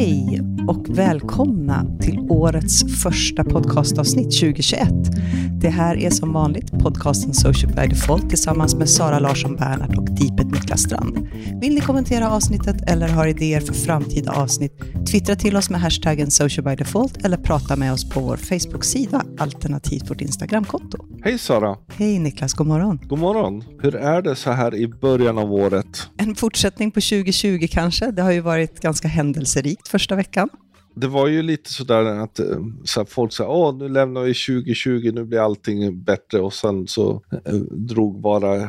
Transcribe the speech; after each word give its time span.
Hej 0.00 0.40
och 0.68 0.98
välkomna 0.98 1.98
till 2.00 2.18
årets 2.18 3.02
första 3.02 3.44
podcastavsnitt 3.44 4.40
2021. 4.40 4.88
Det 5.60 5.68
här 5.68 5.96
är 5.96 6.10
som 6.10 6.32
vanligt 6.32 6.72
podcasten 6.72 7.34
Social 7.34 7.72
by 7.72 7.86
Default 7.86 8.28
tillsammans 8.28 8.74
med 8.74 8.88
Sara 8.88 9.18
Larsson 9.18 9.56
Bernhardt 9.56 9.98
och 9.98 10.04
Deepet 10.04 10.46
Niklas 10.46 10.80
Strand. 10.80 11.28
Vill 11.60 11.74
ni 11.74 11.80
kommentera 11.80 12.30
avsnittet 12.30 12.90
eller 12.90 13.08
har 13.08 13.26
idéer 13.26 13.60
för 13.60 13.74
framtida 13.74 14.32
avsnitt? 14.32 14.72
Twittra 15.10 15.36
till 15.36 15.56
oss 15.56 15.70
med 15.70 15.80
hashtaggen 15.80 16.30
Social 16.30 16.64
by 16.64 16.76
Default 16.76 17.24
eller 17.24 17.36
prata 17.36 17.76
med 17.76 17.92
oss 17.92 18.10
på 18.10 18.20
vår 18.20 18.36
Facebook-sida 18.36 19.22
alternativt 19.38 20.10
vårt 20.10 20.20
Instagramkonto. 20.20 21.09
Hej 21.22 21.38
Sara! 21.38 21.76
Hej 21.88 22.18
Niklas, 22.18 22.54
god 22.54 22.66
morgon! 22.66 23.00
God 23.02 23.18
morgon! 23.18 23.64
Hur 23.82 23.94
är 23.94 24.22
det 24.22 24.36
så 24.36 24.50
här 24.50 24.74
i 24.74 24.88
början 24.88 25.38
av 25.38 25.52
året? 25.52 25.86
En 26.16 26.34
fortsättning 26.34 26.90
på 26.90 27.00
2020 27.00 27.66
kanske. 27.70 28.10
Det 28.10 28.22
har 28.22 28.32
ju 28.32 28.40
varit 28.40 28.80
ganska 28.80 29.08
händelserikt 29.08 29.88
första 29.88 30.16
veckan. 30.16 30.48
Det 30.94 31.06
var 31.06 31.28
ju 31.28 31.42
lite 31.42 31.72
sådär 31.72 32.04
att 32.04 32.38
eh, 32.38 32.46
så 32.84 33.04
folk 33.04 33.32
sa 33.32 33.48
åh 33.48 33.76
nu 33.76 33.88
lämnar 33.88 34.20
vi 34.20 34.34
2020, 34.34 35.10
nu 35.14 35.24
blir 35.24 35.38
allting 35.38 36.02
bättre 36.02 36.40
och 36.40 36.52
sen 36.52 36.86
så 36.86 37.22
eh, 37.44 37.54
drog 37.70 38.20
bara 38.20 38.68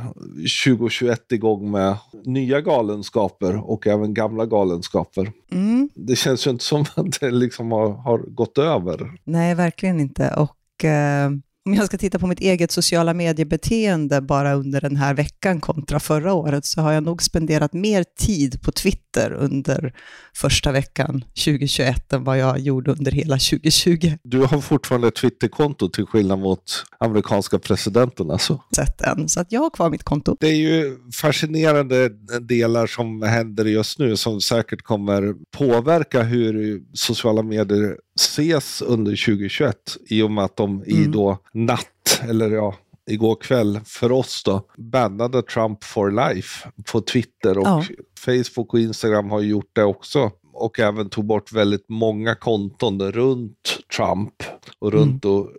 2021 0.65 1.31
igång 1.31 1.71
med 1.71 1.95
nya 2.25 2.61
galenskaper 2.61 3.69
och 3.69 3.87
även 3.87 4.13
gamla 4.13 4.45
galenskaper. 4.45 5.31
Mm. 5.51 5.89
Det 5.95 6.15
känns 6.15 6.47
ju 6.47 6.51
inte 6.51 6.63
som 6.63 6.85
att 6.95 7.19
det 7.19 7.31
liksom 7.31 7.71
har, 7.71 7.89
har 7.89 8.17
gått 8.17 8.57
över. 8.57 9.11
Nej, 9.23 9.55
verkligen 9.55 9.99
inte. 9.99 10.33
Och 10.37 10.85
eh, 10.85 11.31
om 11.65 11.73
jag 11.73 11.85
ska 11.85 11.97
titta 11.97 12.19
på 12.19 12.27
mitt 12.27 12.39
eget 12.39 12.71
sociala 12.71 13.13
mediebeteende 13.13 14.21
bara 14.21 14.53
under 14.53 14.81
den 14.81 14.95
här 14.95 15.13
veckan 15.13 15.59
kontra 15.59 15.99
förra 15.99 16.33
året 16.33 16.65
så 16.65 16.81
har 16.81 16.91
jag 16.91 17.03
nog 17.03 17.23
spenderat 17.23 17.73
mer 17.73 18.05
tid 18.19 18.61
på 18.61 18.71
Twitter 18.71 19.33
under 19.33 19.93
första 20.35 20.71
veckan 20.71 21.23
2021 21.45 22.13
än 22.13 22.23
vad 22.23 22.37
jag 22.37 22.59
gjorde 22.59 22.91
under 22.91 23.11
hela 23.11 23.35
2020. 23.35 24.17
Du 24.23 24.39
har 24.39 24.61
fortfarande 24.61 25.07
ett 25.07 25.15
Twitterkonto 25.15 25.89
till 25.89 26.05
skillnad 26.05 26.39
mot 26.39 26.63
amerikanska 26.99 27.59
presidenten 27.59 28.31
alltså? 28.31 28.63
Sett 28.75 29.01
än, 29.01 29.29
så 29.29 29.39
att 29.39 29.51
jag 29.51 29.61
har 29.61 29.69
kvar 29.69 29.89
mitt 29.89 30.03
konto. 30.03 30.37
Det 30.39 30.47
är 30.47 30.55
ju 30.55 30.97
fascinerande 31.21 32.09
delar 32.41 32.87
som 32.87 33.21
händer 33.21 33.65
just 33.65 33.99
nu 33.99 34.17
som 34.17 34.41
säkert 34.41 34.81
kommer 34.81 35.35
påverka 35.57 36.23
hur 36.23 36.81
sociala 36.93 37.43
medier 37.43 37.97
ses 38.15 38.81
under 38.81 39.25
2021 39.25 39.75
i 40.09 40.21
och 40.21 40.31
med 40.31 40.43
att 40.43 40.57
de 40.57 40.83
i 40.85 40.97
Mm. 40.97 41.11
då 41.11 41.37
natt, 41.53 42.21
eller 42.29 42.51
ja, 42.51 42.75
igår 43.09 43.35
kväll 43.35 43.79
för 43.85 44.11
oss 44.11 44.43
då, 44.43 44.65
bannade 44.77 45.41
Trump 45.41 45.83
for 45.83 46.11
life 46.11 46.69
på 46.91 47.01
Twitter 47.01 47.57
och 47.57 47.67
Ja. 47.67 47.83
Facebook 48.19 48.73
och 48.73 48.79
Instagram 48.79 49.29
har 49.31 49.41
gjort 49.41 49.69
det 49.73 49.83
också. 49.83 50.31
Och 50.53 50.79
även 50.79 51.09
tog 51.09 51.25
bort 51.25 51.51
väldigt 51.51 51.85
många 51.89 52.35
konton 52.35 53.11
runt 53.11 53.79
Trump 53.97 54.33
och 54.79 54.91
runt 54.91 55.23
då 55.23 55.49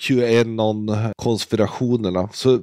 QAnon-konspirationerna. 0.00 2.28
Så 2.32 2.60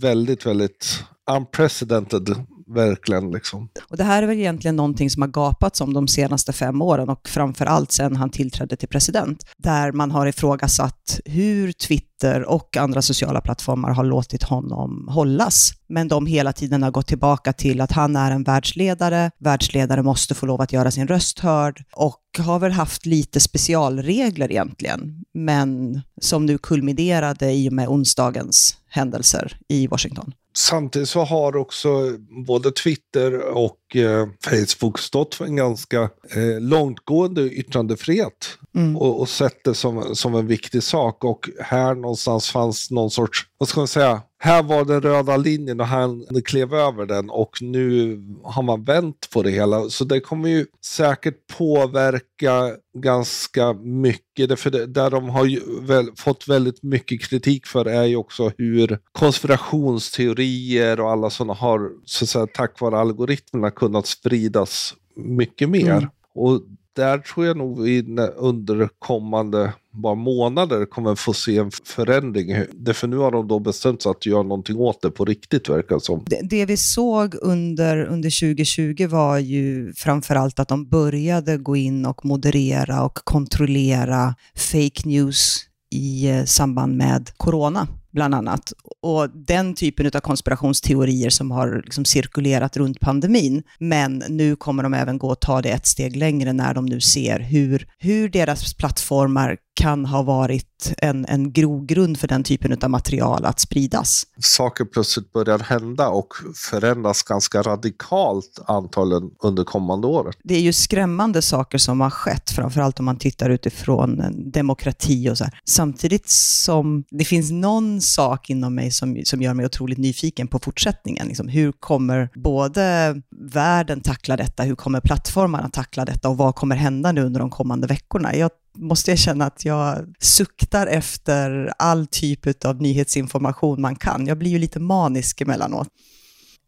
väldigt, 0.00 0.46
väldigt 0.46 1.04
unprecedented, 1.30 2.34
verkligen 2.74 3.30
liksom. 3.30 3.68
Och 3.88 3.96
det 3.96 4.04
här 4.04 4.22
är 4.22 4.26
väl 4.26 4.38
egentligen 4.38 4.76
någonting 4.76 5.10
som 5.10 5.22
har 5.22 5.28
gapats 5.28 5.80
om 5.80 5.94
de 5.94 6.08
senaste 6.08 6.52
fem 6.52 6.82
åren 6.82 7.08
och 7.08 7.28
framför 7.28 7.66
allt 7.66 7.92
sedan 7.92 8.16
han 8.16 8.30
tillträdde 8.30 8.76
till 8.76 8.88
president, 8.88 9.46
där 9.56 9.92
man 9.92 10.10
har 10.10 10.26
ifrågasatt 10.26 11.20
hur 11.24 11.72
Twitter 11.72 12.44
och 12.44 12.76
andra 12.76 13.02
sociala 13.02 13.40
plattformar 13.40 13.90
har 13.90 14.04
låtit 14.04 14.42
honom 14.42 15.08
hållas. 15.08 15.72
Men 15.88 16.08
de 16.08 16.26
hela 16.26 16.52
tiden 16.52 16.82
har 16.82 16.90
gått 16.90 17.06
tillbaka 17.06 17.52
till 17.52 17.80
att 17.80 17.92
han 17.92 18.16
är 18.16 18.30
en 18.30 18.42
världsledare, 18.42 19.30
världsledare 19.38 20.02
måste 20.02 20.34
få 20.34 20.46
lov 20.46 20.60
att 20.60 20.72
göra 20.72 20.90
sin 20.90 21.08
röst 21.08 21.38
hörd 21.38 21.84
och 21.96 22.20
har 22.38 22.58
väl 22.58 22.72
haft 22.72 23.06
lite 23.06 23.40
specialregler 23.40 24.50
egentligen, 24.50 25.24
men 25.34 26.00
som 26.20 26.46
nu 26.46 26.58
kulminerade 26.58 27.52
i 27.52 27.68
och 27.68 27.72
med 27.72 27.88
onsdagens 27.88 28.76
händelser 28.88 29.56
i 29.68 29.86
Washington. 29.86 30.32
Samtidigt 30.54 31.08
så 31.08 31.20
har 31.20 31.56
också 31.56 32.18
både 32.46 32.72
Twitter 32.72 33.40
och 33.40 33.96
eh, 33.96 34.28
Facebook 34.44 34.98
stått 34.98 35.34
för 35.34 35.44
en 35.44 35.56
ganska 35.56 36.02
eh, 36.36 36.60
långtgående 36.60 37.42
yttrandefrihet. 37.42 38.58
Mm. 38.74 38.96
och, 38.96 39.20
och 39.20 39.28
sett 39.28 39.64
det 39.64 39.74
som, 39.74 40.16
som 40.16 40.34
en 40.34 40.46
viktig 40.46 40.82
sak. 40.82 41.24
Och 41.24 41.50
här 41.60 41.94
någonstans 41.94 42.50
fanns 42.50 42.90
någon 42.90 43.10
sorts, 43.10 43.46
vad 43.58 43.68
ska 43.68 43.80
man 43.80 43.88
säga, 43.88 44.22
här 44.38 44.62
var 44.62 44.84
den 44.84 45.02
röda 45.02 45.36
linjen 45.36 45.80
och 45.80 45.86
han 45.86 46.26
klev 46.44 46.74
över 46.74 47.06
den 47.06 47.30
och 47.30 47.62
nu 47.62 48.18
har 48.42 48.62
man 48.62 48.84
vänt 48.84 49.28
på 49.32 49.42
det 49.42 49.50
hela. 49.50 49.88
Så 49.88 50.04
det 50.04 50.20
kommer 50.20 50.48
ju 50.48 50.66
säkert 50.84 51.34
påverka 51.58 52.76
ganska 52.98 53.72
mycket. 53.72 54.48
Därför 54.48 54.70
det, 54.70 54.86
där 54.86 55.10
de 55.10 55.28
har 55.28 55.44
ju 55.44 55.60
väl, 55.80 56.10
fått 56.16 56.48
väldigt 56.48 56.82
mycket 56.82 57.22
kritik 57.22 57.66
för 57.66 57.84
är 57.84 58.04
ju 58.04 58.16
också 58.16 58.52
hur 58.58 58.98
konspirationsteorier 59.12 61.00
och 61.00 61.10
alla 61.10 61.30
sådana 61.30 61.54
har, 61.54 61.90
så 62.04 62.24
att 62.24 62.28
säga, 62.28 62.46
tack 62.54 62.80
vare 62.80 62.98
algoritmerna 62.98 63.70
kunnat 63.70 64.06
spridas 64.06 64.94
mycket 65.16 65.68
mer. 65.68 65.92
Mm. 65.92 66.08
Och 66.34 66.60
där 66.96 67.18
tror 67.18 67.46
jag 67.46 67.56
nog 67.56 67.82
vi 67.82 68.16
under 68.36 68.88
kommande 68.98 69.72
bara 69.90 70.14
månader 70.14 70.86
kommer 70.86 71.14
få 71.14 71.32
se 71.32 71.58
en 71.58 71.70
förändring. 71.70 72.64
Därför 72.72 73.08
nu 73.08 73.16
har 73.16 73.30
de 73.30 73.48
då 73.48 73.58
bestämt 73.58 74.02
sig 74.02 74.10
att 74.10 74.26
göra 74.26 74.42
någonting 74.42 74.76
åt 74.76 75.02
det 75.02 75.10
på 75.10 75.24
riktigt 75.24 75.68
verkar 75.68 75.94
det 75.94 76.00
som. 76.00 76.24
Det, 76.26 76.40
det 76.42 76.66
vi 76.66 76.76
såg 76.76 77.34
under, 77.34 78.04
under 78.04 78.40
2020 78.40 79.06
var 79.06 79.38
ju 79.38 79.92
framförallt 79.92 80.58
att 80.58 80.68
de 80.68 80.88
började 80.88 81.56
gå 81.56 81.76
in 81.76 82.06
och 82.06 82.24
moderera 82.24 83.04
och 83.04 83.14
kontrollera 83.14 84.34
fake 84.56 85.08
news 85.08 85.66
i 85.92 86.30
eh, 86.30 86.44
samband 86.44 86.96
med 86.96 87.30
corona, 87.36 87.88
bland 88.12 88.34
annat. 88.34 88.72
Och 89.02 89.30
den 89.30 89.74
typen 89.74 90.06
av 90.06 90.20
konspirationsteorier 90.20 91.30
som 91.30 91.50
har 91.50 91.82
liksom 91.84 92.04
cirkulerat 92.04 92.76
runt 92.76 93.00
pandemin. 93.00 93.62
Men 93.78 94.22
nu 94.28 94.56
kommer 94.56 94.82
de 94.82 94.94
även 94.94 95.18
gå 95.18 95.28
och 95.28 95.40
ta 95.40 95.62
det 95.62 95.70
ett 95.70 95.86
steg 95.86 96.16
längre 96.16 96.52
när 96.52 96.74
de 96.74 96.86
nu 96.86 97.00
ser 97.00 97.38
hur, 97.38 97.86
hur 97.98 98.28
deras 98.28 98.74
plattformar 98.74 99.56
kan 99.74 100.06
ha 100.06 100.22
varit 100.22 100.92
en, 100.98 101.26
en 101.28 101.52
grogrund 101.52 102.18
för 102.18 102.28
den 102.28 102.44
typen 102.44 102.78
av 102.82 102.90
material 102.90 103.44
att 103.44 103.60
spridas. 103.60 104.26
Saker 104.38 104.84
plötsligt 104.84 105.32
börjar 105.32 105.58
hända 105.58 106.08
och 106.08 106.34
förändras 106.70 107.22
ganska 107.22 107.62
radikalt 107.62 108.60
antagligen 108.66 109.30
under 109.42 109.64
kommande 109.64 110.06
året. 110.06 110.36
det 110.44 110.54
är 110.54 110.60
ju 110.60 110.72
skrämmande 110.72 111.42
saker 111.42 111.78
som 111.78 112.00
har 112.00 112.10
skett, 112.10 112.50
framförallt 112.50 112.98
om 112.98 113.04
man 113.04 113.16
tittar 113.16 113.50
utifrån 113.50 114.22
demokrati 114.52 115.30
och 115.30 115.38
så 115.38 115.44
här. 115.44 115.60
Samtidigt 115.64 116.28
som 116.30 117.04
det 117.10 117.24
finns 117.24 117.50
någon 117.50 118.00
sak 118.00 118.50
inom 118.50 118.74
mig 118.74 118.90
som, 118.90 119.22
som 119.24 119.42
gör 119.42 119.54
mig 119.54 119.66
otroligt 119.66 119.98
nyfiken 119.98 120.48
på 120.48 120.58
fortsättningen. 120.58 121.26
Liksom, 121.26 121.48
hur 121.48 121.72
kommer 121.72 122.28
både 122.34 123.16
världen 123.52 124.00
tackla 124.00 124.36
detta, 124.36 124.62
hur 124.62 124.74
kommer 124.74 125.00
plattformarna 125.00 125.68
tackla 125.68 126.04
detta 126.04 126.28
och 126.28 126.36
vad 126.36 126.54
kommer 126.54 126.76
hända 126.76 127.12
nu 127.12 127.22
under 127.22 127.40
de 127.40 127.50
kommande 127.50 127.86
veckorna? 127.86 128.36
Jag 128.36 128.50
måste 128.74 129.10
jag 129.10 129.18
känna 129.18 129.46
att 129.46 129.64
jag 129.64 130.14
suktar 130.20 130.86
efter 130.86 131.72
all 131.78 132.06
typ 132.06 132.64
av 132.64 132.82
nyhetsinformation 132.82 133.80
man 133.80 133.96
kan. 133.96 134.26
Jag 134.26 134.38
blir 134.38 134.50
ju 134.50 134.58
lite 134.58 134.80
manisk 134.80 135.40
emellanåt. 135.40 135.88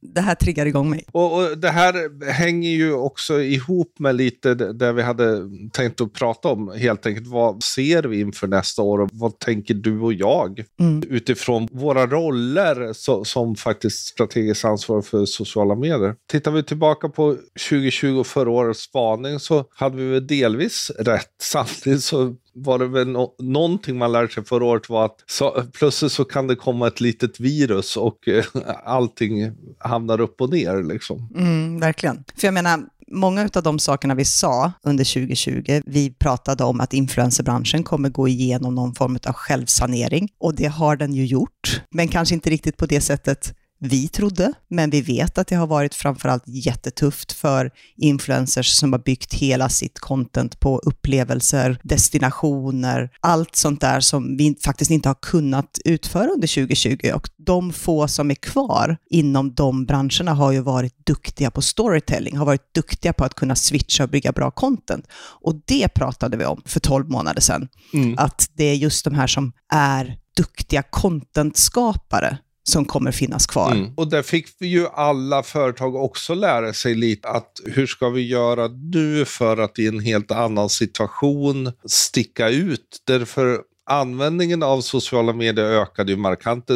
Det 0.04 0.20
här 0.20 0.34
triggar 0.34 0.66
igång 0.66 0.90
mig. 0.90 1.04
Och, 1.12 1.36
och 1.36 1.58
det 1.58 1.70
här 1.70 2.24
hänger 2.32 2.70
ju 2.70 2.92
också 2.92 3.40
ihop 3.40 3.98
med 3.98 4.14
lite 4.14 4.54
det 4.54 4.92
vi 4.92 5.02
hade 5.02 5.40
tänkt 5.72 6.00
att 6.00 6.12
prata 6.12 6.48
om. 6.48 6.72
Helt 6.78 7.06
enkelt, 7.06 7.26
vad 7.26 7.62
ser 7.62 8.02
vi 8.02 8.20
inför 8.20 8.46
nästa 8.46 8.82
år 8.82 9.00
och 9.00 9.10
vad 9.12 9.38
tänker 9.38 9.74
du 9.74 10.00
och 10.00 10.12
jag? 10.12 10.64
Mm. 10.80 11.02
Utifrån 11.08 11.68
våra 11.72 12.06
roller 12.06 12.92
så, 12.92 13.24
som 13.24 13.56
faktiskt 13.56 14.06
strategiskt 14.06 14.64
ansvar 14.64 15.02
för 15.02 15.24
sociala 15.24 15.74
medier. 15.74 16.14
Tittar 16.30 16.50
vi 16.50 16.62
tillbaka 16.62 17.08
på 17.08 17.36
2020 17.68 18.18
och 18.18 18.26
förra 18.26 18.50
årets 18.50 18.80
spaning 18.80 19.38
så 19.38 19.64
hade 19.74 19.96
vi 19.96 20.08
väl 20.08 20.26
delvis 20.26 20.90
rätt. 20.98 21.30
Samtidigt 21.42 22.02
så 22.02 22.36
var 22.54 22.78
det 22.78 22.86
väl 22.86 23.08
no 23.08 23.34
någonting 23.38 23.98
man 23.98 24.12
lärde 24.12 24.28
sig 24.28 24.44
förra 24.44 24.64
året 24.64 24.88
var 24.88 25.04
att 25.04 25.24
så, 25.26 25.62
plötsligt 25.78 26.12
så 26.12 26.24
kan 26.24 26.46
det 26.46 26.56
komma 26.56 26.86
ett 26.86 27.00
litet 27.00 27.40
virus 27.40 27.96
och 27.96 28.28
eh, 28.28 28.44
allting 28.84 29.52
hamnar 29.78 30.20
upp 30.20 30.40
och 30.40 30.50
ner 30.50 30.82
liksom. 30.82 31.28
Mm, 31.36 31.80
verkligen. 31.80 32.24
För 32.36 32.46
jag 32.46 32.54
menar, 32.54 32.80
många 33.08 33.48
av 33.54 33.62
de 33.62 33.78
sakerna 33.78 34.14
vi 34.14 34.24
sa 34.24 34.72
under 34.82 35.04
2020, 35.04 35.82
vi 35.86 36.10
pratade 36.10 36.64
om 36.64 36.80
att 36.80 36.94
influencerbranschen 36.94 37.82
kommer 37.82 38.08
gå 38.08 38.28
igenom 38.28 38.74
någon 38.74 38.94
form 38.94 39.18
av 39.26 39.32
självsanering 39.32 40.28
och 40.40 40.54
det 40.54 40.66
har 40.66 40.96
den 40.96 41.14
ju 41.14 41.26
gjort, 41.26 41.82
men 41.90 42.08
kanske 42.08 42.34
inte 42.34 42.50
riktigt 42.50 42.76
på 42.76 42.86
det 42.86 43.00
sättet 43.00 43.54
vi 43.80 44.08
trodde, 44.08 44.52
men 44.68 44.90
vi 44.90 45.00
vet 45.00 45.38
att 45.38 45.46
det 45.46 45.56
har 45.56 45.66
varit 45.66 45.94
framförallt 45.94 46.44
jättetufft 46.46 47.32
för 47.32 47.70
influencers 47.96 48.66
som 48.66 48.92
har 48.92 49.00
byggt 49.00 49.34
hela 49.34 49.68
sitt 49.68 49.98
content 49.98 50.60
på 50.60 50.78
upplevelser, 50.78 51.80
destinationer, 51.82 53.10
allt 53.20 53.56
sånt 53.56 53.80
där 53.80 54.00
som 54.00 54.36
vi 54.36 54.56
faktiskt 54.64 54.90
inte 54.90 55.08
har 55.08 55.14
kunnat 55.14 55.78
utföra 55.84 56.28
under 56.28 56.54
2020. 56.54 57.12
Och 57.14 57.30
de 57.36 57.72
få 57.72 58.08
som 58.08 58.30
är 58.30 58.34
kvar 58.34 58.96
inom 59.10 59.54
de 59.54 59.86
branscherna 59.86 60.34
har 60.34 60.52
ju 60.52 60.60
varit 60.60 61.06
duktiga 61.06 61.50
på 61.50 61.62
storytelling, 61.62 62.36
har 62.36 62.46
varit 62.46 62.74
duktiga 62.74 63.12
på 63.12 63.24
att 63.24 63.34
kunna 63.34 63.56
switcha 63.56 64.04
och 64.04 64.10
bygga 64.10 64.32
bra 64.32 64.50
content. 64.50 65.06
Och 65.42 65.54
det 65.66 65.88
pratade 65.88 66.36
vi 66.36 66.44
om 66.44 66.62
för 66.64 66.80
12 66.80 67.10
månader 67.10 67.40
sedan. 67.40 67.68
Mm. 67.94 68.14
Att 68.18 68.50
det 68.54 68.64
är 68.64 68.74
just 68.74 69.04
de 69.04 69.14
här 69.14 69.26
som 69.26 69.52
är 69.72 70.16
duktiga 70.36 70.82
contentskapare 70.82 72.38
som 72.64 72.84
kommer 72.84 73.12
finnas 73.12 73.46
kvar. 73.46 73.72
Mm. 73.72 73.92
Och 73.96 74.10
där 74.10 74.22
fick 74.22 74.48
vi 74.58 74.66
ju 74.66 74.86
alla 74.86 75.42
företag 75.42 75.94
också 75.94 76.34
lära 76.34 76.72
sig 76.72 76.94
lite 76.94 77.28
att 77.28 77.60
hur 77.64 77.86
ska 77.86 78.08
vi 78.08 78.28
göra 78.28 78.68
nu 78.68 79.24
för 79.24 79.56
att 79.56 79.78
i 79.78 79.86
en 79.86 80.00
helt 80.00 80.30
annan 80.30 80.68
situation 80.68 81.72
sticka 81.86 82.48
ut. 82.48 83.02
Därför 83.06 83.60
användningen 83.86 84.62
av 84.62 84.80
sociala 84.80 85.32
medier 85.32 85.64
ökade 85.64 86.12
ju 86.12 86.18
markant. 86.18 86.70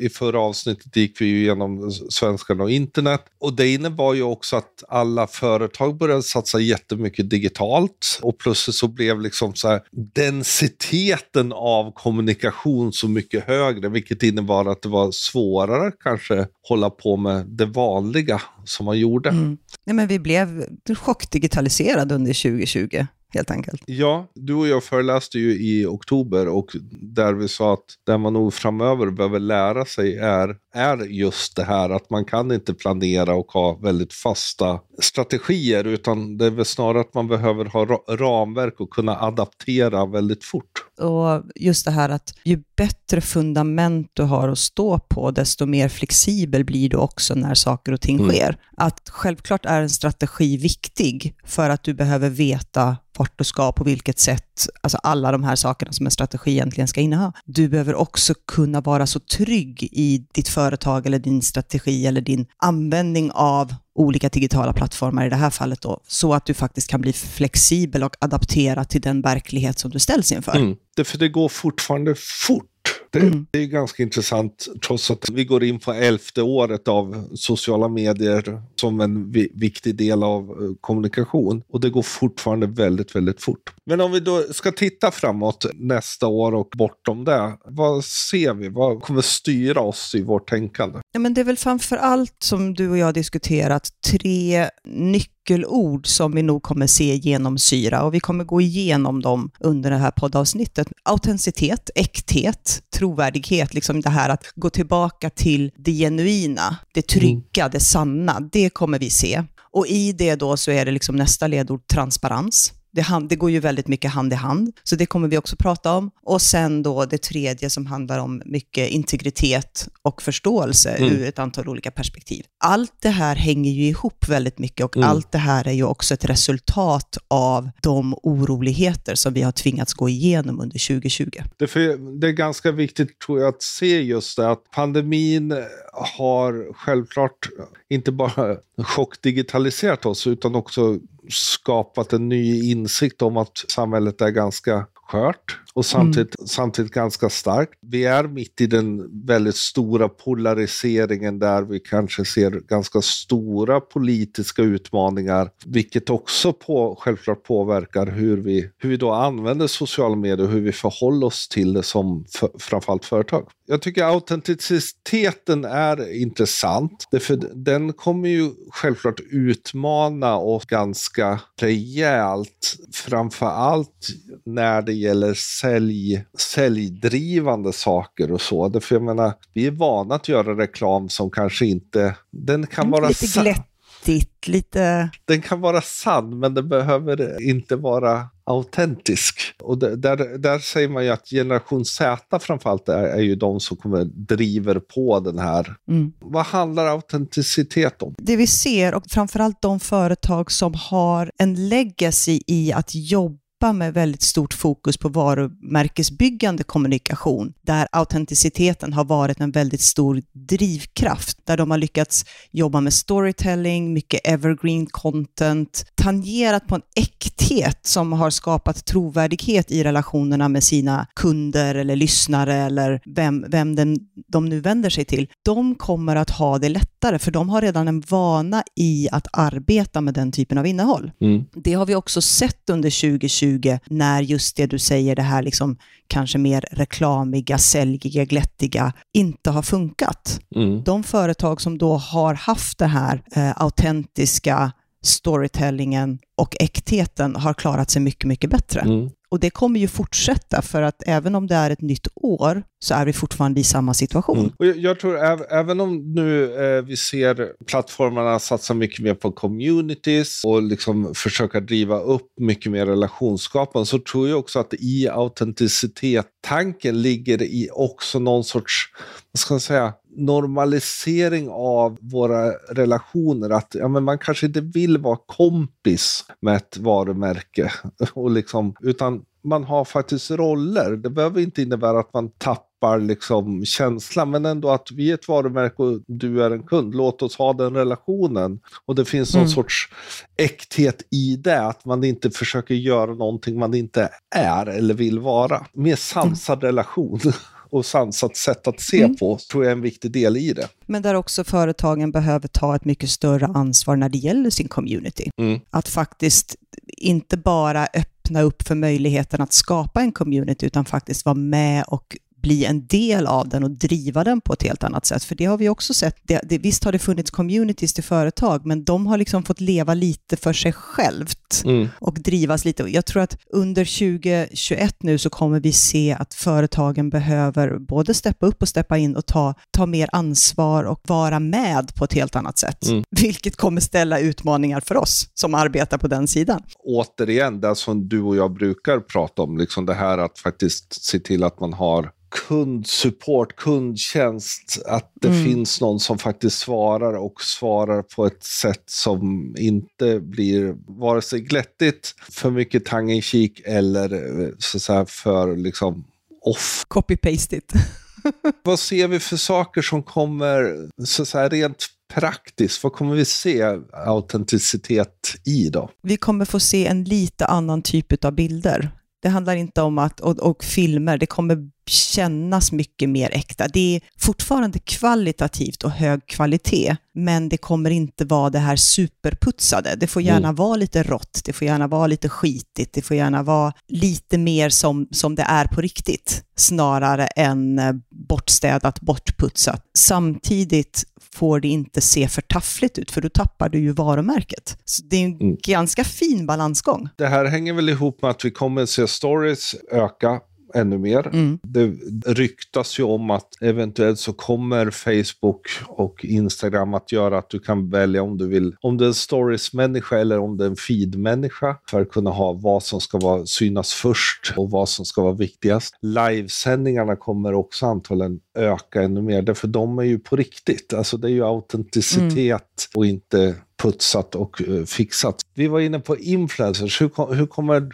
I 0.00 0.08
förra 0.08 0.40
avsnittet 0.40 0.96
gick 0.96 1.20
vi 1.20 1.26
ju 1.26 1.42
igenom 1.42 1.90
svenskarna 1.90 2.64
och 2.64 2.70
internet. 2.70 3.24
Och 3.40 3.52
det 3.52 3.68
innebar 3.68 4.14
ju 4.14 4.22
också 4.22 4.56
att 4.56 4.84
alla 4.88 5.26
företag 5.26 5.96
började 5.96 6.22
satsa 6.22 6.60
jättemycket 6.60 7.30
digitalt. 7.30 8.18
Och 8.22 8.38
plötsligt 8.38 8.76
så 8.76 8.88
blev 8.88 9.20
liksom 9.20 9.54
så 9.54 9.68
här, 9.68 9.80
densiteten 10.14 11.52
av 11.52 11.92
kommunikation 11.92 12.92
så 12.92 13.08
mycket 13.08 13.44
högre. 13.44 13.88
Vilket 13.88 14.22
innebar 14.22 14.66
att 14.66 14.82
det 14.82 14.88
var 14.88 15.10
svårare 15.10 15.92
kanske 16.02 16.46
hålla 16.68 16.90
på 16.90 17.16
med 17.16 17.46
det 17.46 17.66
vanliga 17.66 18.42
som 18.64 18.86
man 18.86 18.98
gjorde. 18.98 19.28
Mm. 19.28 19.58
Nej, 19.84 19.96
men 19.96 20.08
vi 20.08 20.18
blev 20.18 20.64
chockdigitaliserade 20.96 22.14
under 22.14 22.42
2020 22.42 23.06
helt 23.34 23.50
enkelt. 23.50 23.82
Ja, 23.86 24.26
du 24.34 24.54
och 24.54 24.68
jag 24.68 24.84
föreläste 24.84 25.38
ju 25.38 25.52
i 25.52 25.86
oktober 25.86 26.48
och 26.48 26.70
där 26.90 27.34
vi 27.34 27.48
sa 27.48 27.74
att 27.74 27.84
det 28.06 28.18
man 28.18 28.32
nog 28.32 28.54
framöver 28.54 29.10
behöver 29.10 29.38
lära 29.38 29.84
sig 29.84 30.16
är, 30.16 30.56
är 30.74 30.96
just 30.96 31.56
det 31.56 31.64
här 31.64 31.90
att 31.90 32.10
man 32.10 32.24
kan 32.24 32.52
inte 32.52 32.74
planera 32.74 33.34
och 33.34 33.52
ha 33.52 33.78
väldigt 33.82 34.12
fasta 34.12 34.80
strategier 35.02 35.84
utan 35.84 36.38
det 36.38 36.46
är 36.46 36.50
väl 36.50 36.64
snarare 36.64 37.00
att 37.00 37.14
man 37.14 37.28
behöver 37.28 37.64
ha 37.64 37.84
ramverk 38.16 38.80
och 38.80 38.90
kunna 38.90 39.16
adaptera 39.16 40.06
väldigt 40.06 40.44
fort. 40.44 40.84
Och 40.98 41.42
just 41.54 41.84
det 41.84 41.90
här 41.90 42.08
att 42.08 42.34
ju 42.44 42.62
bättre 42.76 43.20
fundament 43.20 44.10
du 44.12 44.22
har 44.22 44.48
att 44.48 44.58
stå 44.58 44.98
på, 44.98 45.30
desto 45.30 45.66
mer 45.66 45.88
flexibel 45.88 46.64
blir 46.64 46.88
du 46.88 46.96
också 46.96 47.34
när 47.34 47.54
saker 47.54 47.92
och 47.92 48.00
ting 48.00 48.18
mm. 48.18 48.30
sker. 48.30 48.56
Att 48.76 49.08
självklart 49.10 49.66
är 49.66 49.82
en 49.82 49.90
strategi 49.90 50.56
viktig 50.56 51.34
för 51.44 51.70
att 51.70 51.82
du 51.82 51.94
behöver 51.94 52.30
veta 52.30 52.96
vart 53.18 53.38
du 53.38 53.44
ska, 53.44 53.72
på 53.72 53.84
vilket 53.84 54.18
sätt, 54.18 54.68
alltså 54.80 54.98
alla 55.02 55.32
de 55.32 55.44
här 55.44 55.56
sakerna 55.56 55.92
som 55.92 56.06
en 56.06 56.10
strategi 56.10 56.50
egentligen 56.50 56.88
ska 56.88 57.00
inneha. 57.00 57.32
Du 57.44 57.68
behöver 57.68 57.94
också 57.94 58.34
kunna 58.46 58.80
vara 58.80 59.06
så 59.06 59.20
trygg 59.20 59.88
i 59.92 60.26
ditt 60.34 60.48
företag 60.48 61.06
eller 61.06 61.18
din 61.18 61.42
strategi 61.42 62.06
eller 62.06 62.20
din 62.20 62.46
användning 62.56 63.30
av 63.34 63.74
olika 63.94 64.28
digitala 64.28 64.72
plattformar 64.72 65.26
i 65.26 65.30
det 65.30 65.36
här 65.36 65.50
fallet 65.50 65.80
då, 65.80 66.00
så 66.06 66.34
att 66.34 66.46
du 66.46 66.54
faktiskt 66.54 66.90
kan 66.90 67.00
bli 67.00 67.12
flexibel 67.12 68.04
och 68.04 68.16
adaptera 68.20 68.84
till 68.84 69.00
den 69.00 69.22
verklighet 69.22 69.78
som 69.78 69.90
du 69.90 69.98
ställs 69.98 70.32
inför. 70.32 70.56
Mm. 70.56 70.76
Det, 70.96 71.04
för 71.04 71.18
det 71.18 71.28
går 71.28 71.48
fortfarande 71.48 72.14
fort 72.46 72.77
det, 73.20 73.26
mm. 73.26 73.46
det, 73.50 73.58
är 73.58 73.66
ganska 73.66 74.02
intressant 74.02 74.68
trots 74.86 75.10
att 75.10 75.30
vi 75.30 75.44
går 75.44 75.64
in 75.64 75.78
på 75.78 75.92
elfte 75.92 76.42
året 76.42 76.88
av 76.88 77.28
sociala 77.34 77.88
medier 77.88 78.62
som 78.76 79.00
en 79.00 79.32
vi, 79.32 79.52
viktig 79.54 79.96
del 79.96 80.22
av 80.22 80.50
eh, 80.50 80.74
kommunikation. 80.80 81.62
Och 81.68 81.80
det 81.80 81.90
går 81.90 82.02
fortfarande 82.02 82.66
väldigt, 82.66 83.16
väldigt 83.16 83.42
fort. 83.42 83.72
Men 83.88 84.00
om 84.00 84.12
vi 84.12 84.20
då 84.20 84.42
ska 84.50 84.72
titta 84.72 85.10
framåt 85.10 85.66
nästa 85.74 86.26
år 86.26 86.54
och 86.54 86.68
bortom 86.78 87.24
det. 87.24 87.58
Vad 87.64 88.04
ser 88.04 88.54
vi? 88.54 88.68
Vad 88.68 89.02
kommer 89.02 89.20
styra 89.20 89.80
oss 89.80 90.14
i 90.14 90.22
vårt 90.22 90.50
tänkande? 90.50 90.98
Ja, 91.12 91.20
men 91.20 91.34
det 91.34 91.40
är 91.40 91.44
väl 91.44 91.56
framför 91.56 91.96
allt 91.96 92.36
som 92.38 92.74
du 92.74 92.90
och 92.90 92.98
jag 92.98 93.06
har 93.06 93.12
diskuterat 93.12 93.88
tre 94.10 94.68
nyckelord 94.84 96.06
som 96.06 96.32
vi 96.32 96.42
nog 96.42 96.62
kommer 96.62 96.86
se 96.86 97.14
genomsyra 97.14 98.02
och 98.02 98.14
vi 98.14 98.20
kommer 98.20 98.44
gå 98.44 98.60
igenom 98.60 99.22
dem 99.22 99.50
under 99.60 99.90
det 99.90 99.96
här 99.96 100.10
poddavsnittet. 100.10 100.88
Autenticitet, 101.04 101.90
äkthet, 101.94 102.82
trovärdighet, 102.96 103.74
liksom 103.74 104.00
det 104.00 104.10
här 104.10 104.28
att 104.28 104.44
gå 104.54 104.70
tillbaka 104.70 105.30
till 105.30 105.70
det 105.76 105.92
genuina, 105.92 106.76
det 106.94 107.06
trygga, 107.06 107.62
mm. 107.62 107.70
det 107.72 107.80
sanna, 107.80 108.40
det 108.52 108.70
kommer 108.70 108.98
vi 108.98 109.10
se. 109.10 109.44
Och 109.70 109.86
i 109.86 110.12
det 110.12 110.34
då 110.34 110.56
så 110.56 110.70
är 110.70 110.84
det 110.84 110.90
liksom 110.90 111.16
nästa 111.16 111.46
ledord 111.46 111.86
transparens. 111.86 112.72
Det, 112.98 113.02
hand, 113.02 113.28
det 113.28 113.36
går 113.36 113.50
ju 113.50 113.60
väldigt 113.60 113.88
mycket 113.88 114.10
hand 114.10 114.32
i 114.32 114.36
hand, 114.36 114.72
så 114.84 114.96
det 114.96 115.06
kommer 115.06 115.28
vi 115.28 115.38
också 115.38 115.56
prata 115.56 115.92
om. 115.92 116.10
Och 116.22 116.42
sen 116.42 116.82
då 116.82 117.04
det 117.04 117.18
tredje 117.18 117.70
som 117.70 117.86
handlar 117.86 118.18
om 118.18 118.42
mycket 118.44 118.90
integritet 118.90 119.88
och 120.02 120.22
förståelse 120.22 120.90
mm. 120.90 121.12
ur 121.12 121.28
ett 121.28 121.38
antal 121.38 121.68
olika 121.68 121.90
perspektiv. 121.90 122.44
Allt 122.64 122.92
det 123.02 123.08
här 123.08 123.36
hänger 123.36 123.72
ju 123.72 123.84
ihop 123.84 124.28
väldigt 124.28 124.58
mycket 124.58 124.84
och 124.84 124.96
mm. 124.96 125.08
allt 125.08 125.32
det 125.32 125.38
här 125.38 125.68
är 125.68 125.72
ju 125.72 125.84
också 125.84 126.14
ett 126.14 126.24
resultat 126.24 127.18
av 127.28 127.70
de 127.82 128.14
oroligheter 128.22 129.14
som 129.14 129.32
vi 129.32 129.42
har 129.42 129.52
tvingats 129.52 129.94
gå 129.94 130.08
igenom 130.08 130.60
under 130.60 130.88
2020. 130.88 131.30
Det, 131.56 131.66
för, 131.66 132.18
det 132.20 132.26
är 132.26 132.32
ganska 132.32 132.72
viktigt 132.72 133.18
tror 133.20 133.40
jag 133.40 133.48
att 133.48 133.62
se 133.62 134.00
just 134.00 134.36
det 134.36 134.50
att 134.50 134.70
pandemin 134.74 135.52
har 136.00 136.72
självklart 136.74 137.48
inte 137.88 138.12
bara 138.12 138.56
chockdigitaliserat 138.76 140.06
oss 140.06 140.26
utan 140.26 140.54
också 140.54 140.98
skapat 141.28 142.12
en 142.12 142.28
ny 142.28 142.70
insikt 142.70 143.22
om 143.22 143.36
att 143.36 143.64
samhället 143.68 144.20
är 144.20 144.30
ganska 144.30 144.86
skört 144.94 145.60
och 145.78 145.86
samtidigt, 145.86 146.38
mm. 146.38 146.48
samtidigt 146.48 146.92
ganska 146.92 147.30
starkt. 147.30 147.72
Vi 147.80 148.04
är 148.04 148.24
mitt 148.24 148.60
i 148.60 148.66
den 148.66 149.10
väldigt 149.26 149.56
stora 149.56 150.08
polariseringen 150.08 151.38
där 151.38 151.62
vi 151.62 151.80
kanske 151.80 152.24
ser 152.24 152.50
ganska 152.50 153.00
stora 153.02 153.80
politiska 153.80 154.62
utmaningar, 154.62 155.50
vilket 155.66 156.10
också 156.10 156.52
på, 156.52 156.96
självklart 157.00 157.42
påverkar 157.42 158.06
hur 158.06 158.36
vi, 158.36 158.70
hur 158.78 158.88
vi 158.88 158.96
då 158.96 159.12
använder 159.12 159.66
sociala 159.66 160.16
medier 160.16 160.46
och 160.46 160.52
hur 160.52 160.60
vi 160.60 160.72
förhåller 160.72 161.26
oss 161.26 161.48
till 161.48 161.72
det 161.72 161.82
som 161.82 162.24
för, 162.38 162.50
framförallt 162.58 163.04
företag. 163.04 163.48
Jag 163.66 163.82
tycker 163.82 164.04
autenticiteten 164.04 165.64
är 165.64 166.12
intressant, 166.22 167.08
för 167.20 167.36
den 167.54 167.92
kommer 167.92 168.28
ju 168.28 168.50
självklart 168.70 169.20
utmana 169.30 170.36
oss 170.36 170.64
ganska 170.64 171.40
rejält, 171.60 172.76
framför 172.92 173.46
allt 173.46 174.08
när 174.46 174.82
det 174.82 174.92
gäller 174.92 175.34
sälj, 175.68 176.24
säljdrivande 176.38 177.72
saker 177.72 178.32
och 178.32 178.40
så. 178.40 178.80
För 178.80 178.94
jag 178.94 179.02
menar, 179.02 179.32
vi 179.52 179.66
är 179.66 179.70
vana 179.70 180.14
att 180.14 180.28
göra 180.28 180.58
reklam 180.58 181.08
som 181.08 181.30
kanske 181.30 181.66
inte... 181.66 182.16
Den 182.30 182.66
kan 182.66 182.90
vara 182.90 183.08
lite 183.08 183.40
glättigt, 183.40 184.48
lite... 184.48 185.10
Den 185.24 185.42
kan 185.42 185.60
vara 185.60 185.80
sann, 185.80 186.38
men 186.38 186.54
den 186.54 186.68
behöver 186.68 187.42
inte 187.42 187.76
vara 187.76 188.28
autentisk. 188.44 189.40
Och 189.62 189.78
där, 189.78 190.38
där 190.38 190.58
säger 190.58 190.88
man 190.88 191.04
ju 191.04 191.10
att 191.10 191.28
generation 191.28 191.84
Z 191.84 192.38
framförallt 192.40 192.88
är, 192.88 193.02
är 193.04 193.20
ju 193.20 193.34
de 193.34 193.60
som 193.60 193.76
kommer 193.76 194.04
driver 194.04 194.80
på 194.94 195.20
den 195.20 195.38
här. 195.38 195.74
Mm. 195.90 196.12
Vad 196.20 196.46
handlar 196.46 196.86
autenticitet 196.86 198.02
om? 198.02 198.14
Det 198.18 198.36
vi 198.36 198.46
ser, 198.46 198.94
och 198.94 199.02
framförallt 199.08 199.62
de 199.62 199.80
företag 199.80 200.52
som 200.52 200.74
har 200.74 201.30
en 201.38 201.68
legacy 201.68 202.40
i 202.46 202.72
att 202.72 202.90
jobba 202.94 203.38
jobba 203.60 203.72
med 203.72 203.94
väldigt 203.94 204.22
stort 204.22 204.54
fokus 204.54 204.96
på 204.96 205.08
varumärkesbyggande 205.08 206.64
kommunikation, 206.64 207.52
där 207.62 207.88
autenticiteten 207.92 208.92
har 208.92 209.04
varit 209.04 209.40
en 209.40 209.50
väldigt 209.50 209.80
stor 209.80 210.22
drivkraft, 210.32 211.38
där 211.46 211.56
de 211.56 211.70
har 211.70 211.78
lyckats 211.78 212.24
jobba 212.50 212.80
med 212.80 212.92
storytelling, 212.92 213.92
mycket 213.92 214.20
evergreen 214.24 214.86
content, 214.86 215.84
tangerat 215.94 216.66
på 216.66 216.74
en 216.74 216.82
äkthet 216.96 217.86
som 217.86 218.12
har 218.12 218.30
skapat 218.30 218.84
trovärdighet 218.84 219.70
i 219.70 219.84
relationerna 219.84 220.48
med 220.48 220.64
sina 220.64 221.06
kunder 221.16 221.74
eller 221.74 221.96
lyssnare 221.96 222.54
eller 222.54 223.00
vem, 223.04 223.44
vem 223.48 223.76
den, 223.76 223.96
de 224.28 224.48
nu 224.48 224.60
vänder 224.60 224.90
sig 224.90 225.04
till. 225.04 225.28
De 225.44 225.74
kommer 225.74 226.16
att 226.16 226.30
ha 226.30 226.58
det 226.58 226.68
lättare, 226.98 227.18
för 227.18 227.30
de 227.30 227.48
har 227.48 227.60
redan 227.60 227.88
en 227.88 228.00
vana 228.00 228.62
i 228.76 229.08
att 229.12 229.26
arbeta 229.32 230.00
med 230.00 230.14
den 230.14 230.32
typen 230.32 230.58
av 230.58 230.66
innehåll. 230.66 231.10
Mm. 231.20 231.44
Det 231.54 231.74
har 231.74 231.86
vi 231.86 231.94
också 231.94 232.22
sett 232.22 232.70
under 232.70 232.90
2020 232.90 233.28
2020 233.38 233.78
när 233.90 234.22
just 234.22 234.56
det 234.56 234.66
du 234.66 234.78
säger, 234.78 235.16
det 235.16 235.22
här 235.22 235.42
liksom 235.42 235.76
kanske 236.06 236.38
mer 236.38 236.64
reklamiga, 236.70 237.58
säljiga, 237.58 238.24
glättiga, 238.24 238.92
inte 239.14 239.50
har 239.50 239.62
funkat. 239.62 240.40
Mm. 240.54 240.82
De 240.84 241.02
företag 241.02 241.60
som 241.60 241.78
då 241.78 241.96
har 241.96 242.34
haft 242.34 242.78
det 242.78 242.86
här 242.86 243.22
eh, 243.32 243.52
autentiska 243.56 244.72
storytellingen 245.02 246.18
och 246.38 246.56
äktheten 246.60 247.36
har 247.36 247.54
klarat 247.54 247.90
sig 247.90 248.02
mycket, 248.02 248.24
mycket 248.24 248.50
bättre. 248.50 248.80
Mm. 248.80 249.10
Och 249.30 249.40
det 249.40 249.50
kommer 249.50 249.80
ju 249.80 249.88
fortsätta, 249.88 250.62
för 250.62 250.82
att 250.82 251.02
även 251.06 251.34
om 251.34 251.46
det 251.46 251.54
är 251.54 251.70
ett 251.70 251.80
nytt 251.80 252.08
år, 252.14 252.62
så 252.84 252.94
är 252.94 253.06
vi 253.06 253.12
fortfarande 253.12 253.60
i 253.60 253.64
samma 253.64 253.94
situation. 253.94 254.38
Mm. 254.38 254.52
Och 254.58 254.66
jag, 254.66 254.76
jag 254.76 255.00
tror 255.00 255.18
äv, 255.18 255.38
även 255.50 255.80
om 255.80 256.14
nu 256.14 256.54
eh, 256.54 256.82
vi 256.82 256.96
ser 256.96 257.48
plattformarna 257.66 258.38
satsa 258.38 258.74
mycket 258.74 259.04
mer 259.04 259.14
på 259.14 259.32
communities 259.32 260.44
och 260.44 260.62
liksom 260.62 261.14
försöka 261.14 261.60
driva 261.60 262.00
upp 262.00 262.26
mycket 262.40 262.72
mer 262.72 262.86
relationsskapen 262.86 263.86
så 263.86 263.98
tror 263.98 264.28
jag 264.28 264.38
också 264.38 264.58
att 264.58 264.74
i 264.74 265.08
autenticitet-tanken 265.08 267.02
ligger 267.02 267.42
i 267.42 267.68
också 267.72 268.18
någon 268.18 268.44
sorts, 268.44 268.92
vad 269.32 269.40
ska 269.40 269.54
man 269.54 269.60
säga, 269.60 269.92
normalisering 270.16 271.48
av 271.50 271.98
våra 272.00 272.50
relationer. 272.52 273.50
Att 273.50 273.74
ja, 273.74 273.88
men 273.88 274.04
man 274.04 274.18
kanske 274.18 274.46
inte 274.46 274.60
vill 274.60 274.98
vara 274.98 275.18
kompis 275.26 276.24
med 276.40 276.56
ett 276.56 276.76
varumärke. 276.76 277.72
Och 278.14 278.30
liksom, 278.30 278.74
utan 278.80 279.22
man 279.44 279.64
har 279.64 279.84
faktiskt 279.84 280.30
roller. 280.30 280.90
Det 280.96 281.10
behöver 281.10 281.40
inte 281.40 281.62
innebära 281.62 282.00
att 282.00 282.14
man 282.14 282.30
tappar 282.38 282.98
liksom 283.00 283.64
känslan, 283.64 284.30
men 284.30 284.46
ändå 284.46 284.70
att 284.70 284.88
vi 284.92 285.10
är 285.10 285.14
ett 285.14 285.28
varumärke 285.28 285.82
och 285.82 286.00
du 286.06 286.44
är 286.44 286.50
en 286.50 286.62
kund. 286.62 286.94
Låt 286.94 287.22
oss 287.22 287.36
ha 287.36 287.52
den 287.52 287.74
relationen. 287.74 288.60
Och 288.86 288.94
det 288.94 289.04
finns 289.04 289.34
någon 289.34 289.40
Mm. 289.42 289.50
sorts 289.50 289.88
äkthet 290.36 291.02
i 291.10 291.36
det, 291.36 291.60
att 291.66 291.84
man 291.84 292.04
inte 292.04 292.30
försöker 292.30 292.74
göra 292.74 293.14
någonting 293.14 293.58
man 293.58 293.74
inte 293.74 294.08
är 294.34 294.66
eller 294.66 294.94
vill 294.94 295.18
vara. 295.18 295.66
Mer 295.72 295.96
sansad 295.96 296.62
relation 296.62 297.20
och 297.70 297.86
sansat 297.86 298.36
sätt 298.36 298.66
att 298.66 298.80
se 298.80 299.02
Mm. 299.02 299.16
på 299.16 299.38
tror 299.50 299.64
jag 299.64 299.70
är 299.70 299.76
en 299.76 299.82
viktig 299.82 300.10
del 300.12 300.36
i 300.36 300.52
det. 300.52 300.68
Men 300.86 301.02
där 301.02 301.14
också 301.14 301.44
företagen 301.44 302.10
behöver 302.12 302.48
ta 302.48 302.76
ett 302.76 302.84
mycket 302.84 303.10
större 303.10 303.46
ansvar 303.46 303.96
när 303.96 304.08
det 304.08 304.18
gäller 304.18 304.50
sin 304.50 304.68
community. 304.68 305.30
Mm. 305.40 305.60
Att 305.70 305.88
faktiskt 305.88 306.56
inte 306.86 307.36
bara 307.36 307.86
öppna 307.94 308.42
upp 308.42 308.62
för 308.62 308.74
möjligheten 308.74 309.40
att 309.40 309.52
skapa 309.52 310.00
en 310.00 310.12
community, 310.12 310.66
utan 310.66 310.84
faktiskt 310.84 311.24
vara 311.24 311.34
med 311.34 311.84
och 311.86 312.16
bli 312.42 312.64
en 312.64 312.86
del 312.86 313.26
av 313.26 313.48
den 313.48 313.64
och 313.64 313.70
driva 313.70 314.24
den 314.24 314.40
på 314.40 314.52
ett 314.52 314.62
helt 314.62 314.84
annat 314.84 315.06
sätt. 315.06 315.24
För 315.24 315.34
det 315.34 315.44
har 315.44 315.58
vi 315.58 315.68
också 315.68 315.94
sett. 315.94 316.16
Det, 316.22 316.40
det, 316.48 316.58
visst 316.58 316.84
har 316.84 316.92
det 316.92 316.98
funnits 316.98 317.30
communities 317.30 317.94
till 317.94 318.04
företag, 318.04 318.66
men 318.66 318.84
de 318.84 319.06
har 319.06 319.18
liksom 319.18 319.42
fått 319.42 319.60
leva 319.60 319.94
lite 319.94 320.36
för 320.36 320.52
sig 320.52 320.72
självt 320.72 321.38
Mm. 321.64 321.88
och 322.00 322.14
drivas 322.20 322.64
lite. 322.64 322.82
Jag 322.82 323.06
tror 323.06 323.22
att 323.22 323.36
under 323.52 323.84
2021 324.24 324.96
nu 325.02 325.18
så 325.18 325.30
kommer 325.30 325.60
vi 325.60 325.72
se 325.72 326.16
att 326.18 326.34
företagen 326.34 327.10
behöver 327.10 327.78
både 327.78 328.14
steppa 328.14 328.46
upp 328.46 328.62
och 328.62 328.68
steppa 328.68 328.98
in 328.98 329.16
och 329.16 329.26
ta, 329.26 329.54
ta 329.70 329.86
mer 329.86 330.08
ansvar 330.12 330.84
och 330.84 331.00
vara 331.06 331.40
med 331.40 331.94
på 331.94 332.04
ett 332.04 332.12
helt 332.12 332.36
annat 332.36 332.58
sätt. 332.58 332.88
Mm. 332.88 333.04
Vilket 333.10 333.56
kommer 333.56 333.80
ställa 333.80 334.18
utmaningar 334.18 334.80
för 334.80 334.96
oss 334.96 335.28
som 335.34 335.54
arbetar 335.54 335.98
på 335.98 336.08
den 336.08 336.28
sidan. 336.28 336.62
återigen, 336.84 337.60
det 337.60 337.76
som 337.76 338.08
du 338.08 338.22
och 338.22 338.36
jag 338.36 338.52
brukar 338.52 339.00
prata 339.00 339.42
om, 339.42 339.58
liksom 339.58 339.86
det 339.86 339.94
här 339.94 340.18
att 340.18 340.38
faktiskt 340.38 341.04
se 341.04 341.18
till 341.18 341.44
att 341.44 341.60
man 341.60 341.72
har 341.72 342.10
kundsupport, 342.30 343.56
kundtjänst, 343.56 344.82
att 344.86 345.12
det 345.20 345.28
Mm. 345.28 345.44
finns 345.44 345.80
någon 345.80 346.00
som 346.00 346.18
faktiskt 346.18 346.58
svarar 346.58 347.14
och 347.14 347.42
svarar 347.42 348.02
på 348.02 348.26
ett 348.26 348.44
sätt 348.44 348.82
som 348.86 349.54
inte 349.58 350.20
blir 350.20 350.76
vare 350.86 351.22
sig 351.22 351.40
glättigt, 351.40 352.14
för 352.30 352.50
mycket 352.50 352.84
tang 352.84 353.12
i 353.12 353.22
kik 353.22 353.60
eller 353.64 354.12
eh, 354.42 354.48
så 354.58 354.80
säga 354.80 355.06
för 355.06 355.56
liksom 355.56 356.04
off. 356.42 356.84
Copy-paste 356.88 357.56
it. 357.56 357.72
Vad 358.64 358.78
ser 358.78 359.08
vi 359.08 359.20
för 359.20 359.36
saker 359.36 359.82
som 359.82 360.02
kommer 360.02 360.88
så 361.04 361.22
att 361.22 361.28
säga 361.28 361.48
rent 361.48 361.86
praktiskt? 362.14 362.82
Vad 362.84 362.92
kommer 362.92 363.14
vi 363.14 363.24
se 363.24 363.62
autenticitet 363.92 365.36
i 365.44 365.68
då? 365.68 365.90
Vi 366.02 366.16
kommer 366.16 366.44
få 366.44 366.60
se 366.60 366.86
en 366.86 367.04
lite 367.04 367.46
annan 367.46 367.82
typ 367.82 368.24
av 368.24 368.32
bilder. 368.32 368.90
Det 369.22 369.28
handlar 369.28 369.56
inte 369.56 369.82
om 369.82 369.98
att, 369.98 370.20
och, 370.20 370.38
och 370.38 370.64
filmer, 370.64 371.18
det 371.18 371.26
kommer 371.26 371.56
kännas 371.88 372.72
mycket 372.72 373.08
mer 373.08 373.30
äkta. 373.32 373.68
Det 373.68 373.96
är 373.96 374.00
fortfarande 374.18 374.78
kvalitativt 374.78 375.82
och 375.82 375.90
hög 375.90 376.26
kvalitet, 376.26 376.96
men 377.14 377.48
det 377.48 377.56
kommer 377.56 377.90
inte 377.90 378.24
vara 378.24 378.50
det 378.50 378.58
här 378.58 378.76
superputsade. 378.76 379.94
Det 379.96 380.06
får 380.06 380.22
gärna 380.22 380.52
vara 380.52 380.76
lite 380.76 381.02
rått, 381.02 381.40
det 381.44 381.52
får 381.52 381.66
gärna 381.66 381.86
vara 381.86 382.06
lite 382.06 382.28
skitigt, 382.28 382.92
det 382.92 383.02
får 383.02 383.16
gärna 383.16 383.42
vara 383.42 383.72
lite 383.88 384.38
mer 384.38 384.68
som, 384.70 385.08
som 385.10 385.34
det 385.34 385.42
är 385.42 385.64
på 385.64 385.80
riktigt, 385.80 386.42
snarare 386.56 387.26
än 387.26 387.78
eh, 387.78 387.92
bortstädat, 388.28 389.00
bortputsat. 389.00 389.82
Samtidigt 389.98 391.04
får 391.34 391.60
det 391.60 391.68
inte 391.68 392.00
se 392.00 392.28
för 392.28 392.42
taffligt 392.42 392.98
ut, 392.98 393.10
för 393.10 393.20
då 393.20 393.28
tappar 393.28 393.68
du 393.68 393.78
ju 393.78 393.92
varumärket. 393.92 394.78
Så 394.84 395.02
det 395.10 395.16
är 395.16 395.24
en 395.24 395.38
Mm. 395.40 395.56
ganska 395.66 396.04
fin 396.04 396.46
balansgång. 396.46 397.08
Det 397.16 397.26
här 397.26 397.44
hänger 397.44 397.72
väl 397.72 397.88
ihop 397.88 398.22
med 398.22 398.30
att 398.30 398.44
vi 398.44 398.50
kommer 398.50 398.82
att 398.82 398.90
se 398.90 399.06
stories 399.08 399.74
öka 399.92 400.40
ännu 400.74 400.98
mer. 400.98 401.26
Mm. 401.26 401.58
Det 401.62 401.92
ryktas 402.26 402.98
ju 402.98 403.02
om 403.02 403.30
att 403.30 403.62
eventuellt 403.62 404.18
så 404.18 404.32
kommer 404.32 404.90
Facebook 404.90 405.68
och 405.86 406.24
Instagram 406.24 406.94
att 406.94 407.12
göra 407.12 407.38
att 407.38 407.50
du 407.50 407.58
kan 407.58 407.90
välja 407.90 408.22
om 408.22 408.38
du 408.38 408.48
vill, 408.48 408.76
om 408.80 408.96
du 408.96 409.04
är 409.04 409.08
en 409.08 409.14
stories-människa 409.14 410.18
eller 410.18 410.38
om 410.38 410.56
du 410.56 410.64
är 410.64 410.68
en 410.68 410.76
feed-människa 410.76 411.76
för 411.90 412.00
att 412.00 412.10
kunna 412.10 412.30
ha 412.30 412.52
vad 412.52 412.82
som 412.82 413.00
ska 413.00 413.18
vara, 413.18 413.46
synas 413.46 413.92
först 413.92 414.52
och 414.56 414.70
vad 414.70 414.88
som 414.88 415.04
ska 415.04 415.22
vara 415.22 415.34
viktigast. 415.34 415.94
Livesändningarna 416.02 417.16
kommer 417.16 417.54
också 417.54 417.86
antagligen 417.86 418.40
öka 418.58 419.02
ännu 419.02 419.22
mer, 419.22 419.42
därför 419.42 419.68
de 419.68 419.98
är 419.98 420.02
ju 420.02 420.18
på 420.18 420.36
riktigt. 420.36 420.94
Alltså 420.94 421.16
det 421.16 421.28
är 421.28 421.32
ju 421.32 421.44
autenticitet 421.44 422.88
och 422.94 423.06
inte 423.06 423.54
putsat 423.82 424.34
och 424.34 424.62
eh, 424.62 424.84
fixat. 424.84 425.40
Vi 425.54 425.68
var 425.68 425.80
inne 425.80 426.00
på 426.00 426.16
influencers. 426.16 427.00
Hur, 427.00 427.34
hur 427.34 427.46
kommer 427.46 427.88